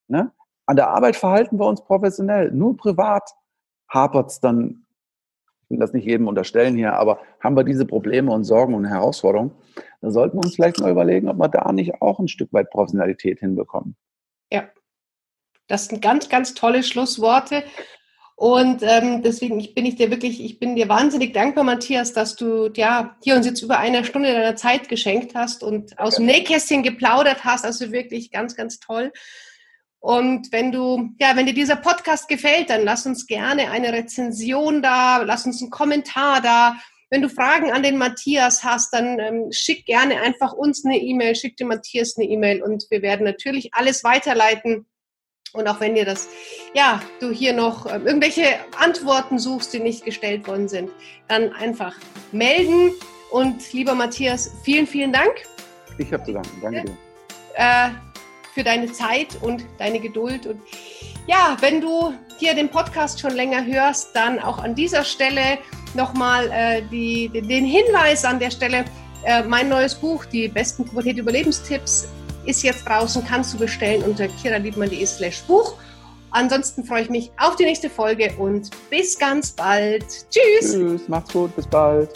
Ne? 0.09 0.33
An 0.67 0.77
der 0.77 0.89
Arbeit 0.89 1.17
verhalten 1.17 1.59
wir 1.59 1.67
uns 1.67 1.85
professionell. 1.85 2.51
Nur 2.51 2.77
privat 2.77 3.31
hapert 3.89 4.31
es 4.31 4.41
dann, 4.41 4.87
ich 5.65 5.71
will 5.71 5.79
das 5.79 5.93
nicht 5.93 6.07
jedem 6.07 6.29
unterstellen 6.29 6.77
hier, 6.77 6.95
aber 6.95 7.21
haben 7.41 7.57
wir 7.57 7.65
diese 7.65 7.87
Probleme 7.87 8.33
und 8.33 8.45
Sorgen 8.45 8.75
und 8.75 8.85
Herausforderungen. 8.85 9.53
Da 10.01 10.11
sollten 10.11 10.37
wir 10.37 10.45
uns 10.45 10.55
vielleicht 10.55 10.81
mal 10.81 10.91
überlegen, 10.91 11.29
ob 11.29 11.39
wir 11.39 11.49
da 11.49 11.73
nicht 11.73 12.01
auch 12.01 12.19
ein 12.19 12.29
Stück 12.29 12.53
weit 12.53 12.71
Professionalität 12.71 13.41
hinbekommen. 13.41 13.97
Ja, 14.53 14.65
das 15.67 15.87
sind 15.87 16.03
ganz, 16.03 16.29
ganz 16.29 16.55
tolle 16.55 16.83
Schlussworte. 16.83 17.63
Und 18.37 18.83
ähm, 18.83 19.23
deswegen 19.23 19.59
bin 19.75 19.87
ich 19.87 19.94
dir 19.94 20.11
wirklich, 20.11 20.42
ich 20.42 20.59
bin 20.59 20.75
dir 20.75 20.88
wahnsinnig 20.88 21.33
dankbar, 21.33 21.62
Matthias, 21.62 22.12
dass 22.12 22.35
du 22.35 22.68
ja 22.75 23.16
hier 23.23 23.37
uns 23.37 23.47
jetzt 23.47 23.62
über 23.62 23.79
eine 23.79 24.05
Stunde 24.05 24.33
deiner 24.33 24.57
Zeit 24.57 24.88
geschenkt 24.88 25.37
hast 25.37 25.62
und 25.62 25.99
aus 25.99 26.16
dem 26.16 26.27
Nähkästchen 26.27 26.83
geplaudert 26.83 27.44
hast. 27.44 27.64
Also 27.64 27.92
wirklich 27.92 28.33
ganz, 28.33 28.57
ganz 28.57 28.81
toll. 28.81 29.12
Und 30.01 30.53
wenn 30.53 30.73
du, 30.73 31.11
ja, 31.18 31.37
wenn 31.37 31.47
dir 31.47 31.55
dieser 31.55 31.77
Podcast 31.77 32.29
gefällt, 32.29 32.70
dann 32.70 32.85
lass 32.85 33.07
uns 33.07 33.27
gerne 33.27 33.70
eine 33.70 33.92
Rezension 33.92 34.83
da, 34.83 35.23
lass 35.23 35.47
uns 35.47 35.62
einen 35.62 35.70
Kommentar 35.70 36.42
da. 36.42 36.77
Wenn 37.11 37.23
du 37.23 37.31
Fragen 37.31 37.70
an 37.70 37.83
den 37.83 37.97
Matthias 37.97 38.64
hast, 38.64 38.92
dann 38.92 39.20
ähm, 39.20 39.47
schick 39.53 39.87
gerne 39.87 40.20
einfach 40.20 40.53
uns 40.53 40.85
eine 40.85 40.99
E-Mail, 40.99 41.37
schick 41.37 41.57
dem 41.57 41.68
Matthias 41.68 42.16
eine 42.18 42.27
E-Mail 42.27 42.62
und 42.62 42.85
wir 42.90 43.01
werden 43.01 43.25
natürlich 43.25 43.73
alles 43.73 44.03
weiterleiten. 44.03 44.87
Und 45.55 45.69
auch 45.69 45.79
wenn 45.79 45.95
dir 45.95 46.05
das, 46.05 46.29
ja, 46.75 47.01
du 47.21 47.31
hier 47.31 47.53
noch 47.53 47.87
ähm, 47.87 48.07
irgendwelche 48.07 48.57
Antworten 48.77 49.38
suchst, 49.38 49.73
die 49.73 49.79
nicht 49.79 50.05
gestellt 50.05 50.49
worden 50.49 50.69
sind, 50.69 50.90
dann 51.29 51.53
einfach 51.53 51.95
melden. 52.33 52.90
Und 53.31 53.73
lieber 53.73 53.95
Matthias, 53.95 54.51
vielen, 54.64 54.87
vielen 54.87 55.12
Dank. 55.12 55.33
Ich 55.99 56.12
habe 56.12 56.25
zu 56.25 56.33
danken. 56.33 56.61
Danke 56.61 56.83
dir. 56.83 56.97
Äh, 57.55 57.90
für 58.53 58.64
deine 58.64 58.90
Zeit 58.90 59.37
und 59.43 59.64
deine 59.79 60.01
Geduld. 60.01 60.47
Und 60.47 60.61
ja, 61.29 61.57
wenn 61.61 61.81
du 61.81 62.12
hier 62.38 62.55
den 62.55 62.69
Podcast 62.69 63.21
schon 63.21 63.33
länger 63.33 63.64
hörst, 63.64 64.14
dann 64.14 64.40
auch 64.40 64.59
an 64.59 64.75
dieser 64.75 65.05
Stelle 65.05 65.59
nochmal 65.95 66.51
äh, 66.51 66.83
die, 66.90 67.29
den 67.29 67.64
Hinweis 67.64 68.25
an 68.25 68.40
der 68.40 68.51
Stelle. 68.51 68.85
Äh, 69.25 69.45
mein 69.45 69.69
neues 69.69 69.95
Buch, 69.95 70.25
die 70.25 70.49
besten 70.49 70.85
Pubertät-Überlebenstipps, 70.85 72.09
ist 72.46 72.62
jetzt 72.62 72.87
draußen, 72.87 73.24
kannst 73.24 73.54
du 73.54 73.59
bestellen 73.59 74.02
unter 74.02 74.28
kiraliebmann.de 74.28 75.04
slash 75.07 75.42
Buch. 75.42 75.74
Ansonsten 76.30 76.85
freue 76.85 77.02
ich 77.02 77.11
mich 77.11 77.30
auf 77.38 77.54
die 77.57 77.64
nächste 77.64 77.88
Folge 77.88 78.33
und 78.38 78.70
bis 78.90 79.18
ganz 79.18 79.52
bald. 79.52 80.04
Tschüss. 80.30 80.72
Tschüss, 80.72 81.09
macht's 81.09 81.33
gut, 81.33 81.54
bis 81.54 81.66
bald. 81.66 82.11